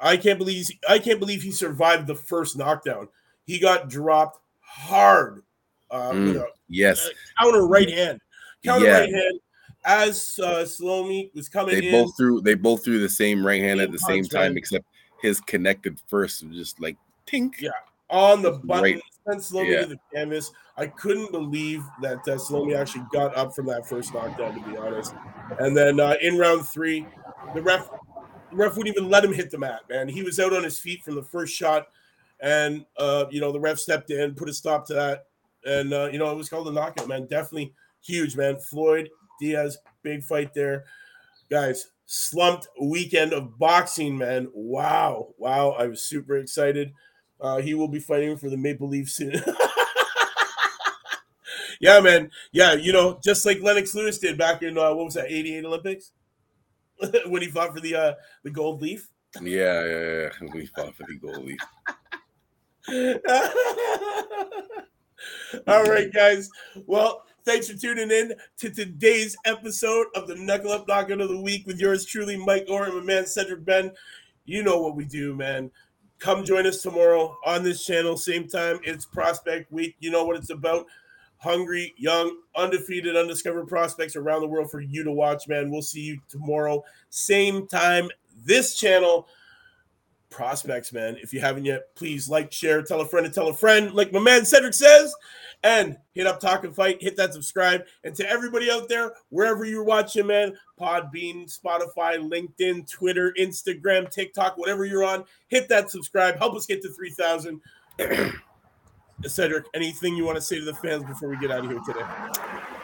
I 0.00 0.16
can't 0.16 0.38
believe 0.38 0.66
I 0.88 0.98
can't 0.98 1.20
believe 1.20 1.42
he 1.42 1.52
survived 1.52 2.06
the 2.06 2.14
first 2.14 2.56
knockdown. 2.56 3.08
He 3.44 3.58
got 3.58 3.88
dropped 3.88 4.40
hard. 4.60 5.42
Uh, 5.90 6.12
mm, 6.12 6.36
a, 6.36 6.46
yes, 6.68 7.10
counter 7.38 7.66
right 7.66 7.90
hand, 7.90 8.20
counter 8.64 8.86
yeah. 8.86 9.00
right 9.00 9.12
hand. 9.12 9.40
As 9.84 10.38
uh, 10.42 10.64
Salome 10.64 11.30
was 11.34 11.48
coming, 11.48 11.78
they 11.78 11.86
in, 11.86 11.92
both 11.92 12.16
threw 12.16 12.40
they 12.40 12.54
both 12.54 12.84
threw 12.84 12.98
the 13.00 13.08
same 13.08 13.44
right 13.44 13.60
hand 13.60 13.80
at 13.80 13.92
the 13.92 13.98
same 13.98 14.24
time, 14.24 14.56
except 14.56 14.86
his 15.20 15.40
connected 15.40 16.00
first, 16.08 16.48
just 16.50 16.80
like 16.80 16.96
tink. 17.26 17.60
Yeah, 17.60 17.70
on 18.12 18.42
the 18.42 18.52
button, 18.52 18.82
right. 18.82 19.02
sent 19.26 19.42
Salome 19.42 19.72
yeah. 19.72 19.80
to 19.80 19.86
the 19.86 19.98
canvas. 20.14 20.52
I 20.76 20.86
couldn't 20.86 21.32
believe 21.32 21.82
that 22.02 22.26
uh, 22.28 22.38
Salome 22.38 22.74
actually 22.74 23.04
got 23.12 23.36
up 23.36 23.54
from 23.54 23.66
that 23.66 23.88
first 23.88 24.14
knockdown, 24.14 24.54
to 24.54 24.70
be 24.70 24.76
honest. 24.76 25.14
And 25.58 25.76
then 25.76 25.98
uh, 25.98 26.14
in 26.20 26.38
round 26.38 26.66
three, 26.68 27.06
the 27.54 27.62
ref 27.62 27.88
the 28.50 28.56
ref 28.56 28.76
wouldn't 28.76 28.96
even 28.96 29.10
let 29.10 29.24
him 29.24 29.32
hit 29.32 29.50
the 29.50 29.58
mat, 29.58 29.80
man. 29.88 30.08
He 30.08 30.22
was 30.22 30.38
out 30.38 30.52
on 30.52 30.62
his 30.62 30.78
feet 30.78 31.02
from 31.02 31.14
the 31.14 31.22
first 31.22 31.54
shot, 31.54 31.88
and 32.40 32.84
uh, 32.98 33.24
you 33.30 33.40
know 33.40 33.50
the 33.50 33.60
ref 33.60 33.78
stepped 33.78 34.10
in, 34.10 34.34
put 34.34 34.48
a 34.48 34.52
stop 34.52 34.86
to 34.86 34.94
that, 34.94 35.26
and 35.64 35.92
uh, 35.92 36.08
you 36.12 36.18
know 36.18 36.30
it 36.30 36.36
was 36.36 36.48
called 36.48 36.68
a 36.68 36.72
knockout, 36.72 37.08
man. 37.08 37.26
Definitely 37.26 37.72
huge, 38.02 38.36
man. 38.36 38.58
Floyd 38.58 39.10
Diaz, 39.40 39.78
big 40.02 40.22
fight 40.22 40.54
there, 40.54 40.84
guys. 41.50 41.88
Slumped 42.06 42.68
weekend 42.80 43.32
of 43.32 43.58
boxing, 43.58 44.18
man. 44.18 44.48
Wow, 44.52 45.28
wow. 45.38 45.70
I 45.70 45.86
was 45.86 46.04
super 46.04 46.36
excited. 46.36 46.92
Uh, 47.42 47.58
he 47.58 47.74
will 47.74 47.88
be 47.88 47.98
fighting 48.00 48.36
for 48.38 48.48
the 48.48 48.56
Maple 48.56 48.88
Leafs 48.88 49.14
soon. 49.16 49.34
yeah, 51.80 52.00
man. 52.00 52.30
Yeah, 52.52 52.72
you 52.74 52.92
know, 52.92 53.18
just 53.22 53.44
like 53.44 53.60
Lennox 53.60 53.94
Lewis 53.94 54.18
did 54.18 54.38
back 54.38 54.62
in 54.62 54.78
uh, 54.78 54.94
what 54.94 55.04
was 55.04 55.14
that, 55.14 55.30
88 55.30 55.64
Olympics? 55.66 56.12
when 57.26 57.42
he 57.42 57.48
fought 57.48 57.74
for 57.74 57.80
the 57.80 57.94
uh 57.94 58.14
the 58.44 58.50
gold 58.50 58.82
leaf. 58.82 59.08
Yeah, 59.40 59.84
yeah, 59.84 60.00
yeah. 60.00 60.28
When 60.40 60.60
he 60.60 60.66
fought 60.66 60.94
for 60.94 61.04
the 61.06 61.18
gold 61.18 61.44
leaf. 61.44 61.58
All 65.66 65.84
right, 65.84 66.12
guys. 66.12 66.50
Well, 66.86 67.24
thanks 67.44 67.68
for 67.68 67.76
tuning 67.76 68.10
in 68.10 68.34
to 68.58 68.70
today's 68.70 69.36
episode 69.44 70.06
of 70.14 70.26
the 70.26 70.36
Knuckle 70.36 70.72
Up 70.72 70.88
Knockout 70.88 71.20
of 71.20 71.28
the 71.28 71.40
Week 71.40 71.66
with 71.66 71.78
yours 71.80 72.04
truly, 72.04 72.36
Mike 72.36 72.66
Orr 72.68 72.84
and 72.84 72.94
my 72.94 73.02
man 73.02 73.26
Cedric 73.26 73.64
Ben. 73.64 73.92
You 74.44 74.62
know 74.62 74.80
what 74.80 74.96
we 74.96 75.04
do, 75.04 75.34
man. 75.34 75.70
Come 76.22 76.44
join 76.44 76.68
us 76.68 76.80
tomorrow 76.80 77.36
on 77.44 77.64
this 77.64 77.84
channel, 77.84 78.16
same 78.16 78.46
time. 78.46 78.78
It's 78.84 79.04
Prospect 79.04 79.72
Week. 79.72 79.96
You 79.98 80.12
know 80.12 80.24
what 80.24 80.36
it's 80.36 80.50
about 80.50 80.86
hungry, 81.38 81.94
young, 81.96 82.38
undefeated, 82.54 83.16
undiscovered 83.16 83.66
prospects 83.66 84.14
around 84.14 84.42
the 84.42 84.46
world 84.46 84.70
for 84.70 84.80
you 84.80 85.02
to 85.02 85.10
watch, 85.10 85.48
man. 85.48 85.68
We'll 85.68 85.82
see 85.82 86.02
you 86.02 86.20
tomorrow, 86.28 86.84
same 87.10 87.66
time, 87.66 88.08
this 88.44 88.78
channel. 88.78 89.26
Prospects, 90.32 90.92
man. 90.92 91.16
If 91.22 91.32
you 91.32 91.40
haven't 91.40 91.64
yet, 91.64 91.94
please 91.94 92.28
like, 92.28 92.50
share, 92.50 92.82
tell 92.82 93.00
a 93.00 93.06
friend, 93.06 93.26
and 93.26 93.34
tell 93.34 93.48
a 93.48 93.54
friend, 93.54 93.94
like 93.94 94.12
my 94.12 94.18
man 94.18 94.44
Cedric 94.44 94.74
says, 94.74 95.14
and 95.62 95.96
hit 96.12 96.26
up 96.26 96.40
Talk 96.40 96.64
and 96.64 96.74
Fight, 96.74 97.00
hit 97.00 97.16
that 97.18 97.32
subscribe. 97.32 97.82
And 98.02 98.14
to 98.16 98.28
everybody 98.28 98.70
out 98.70 98.88
there, 98.88 99.12
wherever 99.28 99.64
you're 99.64 99.84
watching, 99.84 100.26
man, 100.26 100.54
Podbean, 100.80 101.46
Spotify, 101.46 102.18
LinkedIn, 102.18 102.90
Twitter, 102.90 103.32
Instagram, 103.38 104.10
TikTok, 104.10 104.58
whatever 104.58 104.84
you're 104.84 105.04
on, 105.04 105.24
hit 105.48 105.68
that 105.68 105.90
subscribe. 105.90 106.36
Help 106.38 106.54
us 106.56 106.66
get 106.66 106.82
to 106.82 106.92
3,000. 106.92 107.60
Cedric, 109.24 109.66
anything 109.74 110.16
you 110.16 110.24
want 110.24 110.36
to 110.36 110.42
say 110.42 110.58
to 110.58 110.64
the 110.64 110.74
fans 110.74 111.04
before 111.04 111.28
we 111.28 111.36
get 111.36 111.52
out 111.52 111.64
of 111.64 111.70
here 111.70 111.80
today? 111.86 112.00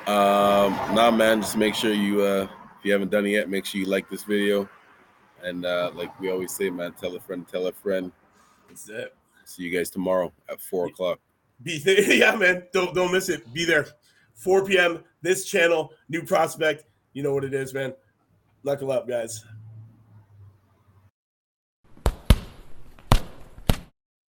Um, 0.06 0.94
nah, 0.94 1.10
man. 1.10 1.42
Just 1.42 1.56
make 1.56 1.74
sure 1.74 1.92
you, 1.92 2.22
uh, 2.22 2.46
if 2.78 2.84
you 2.84 2.92
haven't 2.92 3.10
done 3.10 3.26
it 3.26 3.30
yet, 3.30 3.48
make 3.48 3.64
sure 3.64 3.80
you 3.80 3.86
like 3.86 4.08
this 4.08 4.22
video. 4.22 4.68
And 5.42 5.64
uh, 5.64 5.92
like 5.94 6.18
we 6.20 6.30
always 6.30 6.52
say, 6.52 6.70
man, 6.70 6.92
tell 6.92 7.14
a 7.16 7.20
friend, 7.20 7.46
tell 7.46 7.66
a 7.66 7.72
friend. 7.72 8.12
That's 8.68 8.88
it. 8.88 9.14
See 9.44 9.62
you 9.62 9.76
guys 9.76 9.90
tomorrow 9.90 10.32
at 10.48 10.60
four 10.60 10.86
o'clock. 10.86 11.20
Be 11.62 11.80
yeah, 11.86 12.34
man. 12.36 12.64
Don't 12.72 12.94
don't 12.94 13.12
miss 13.12 13.28
it. 13.28 13.52
Be 13.52 13.64
there. 13.64 13.86
4 14.38 14.64
p.m. 14.64 15.02
This 15.20 15.44
channel, 15.44 15.92
new 16.08 16.22
prospect. 16.22 16.84
You 17.12 17.24
know 17.24 17.34
what 17.34 17.44
it 17.44 17.52
is, 17.52 17.74
man. 17.74 17.92
Knuckle 18.62 18.92
up, 18.92 19.08
guys. 19.08 19.44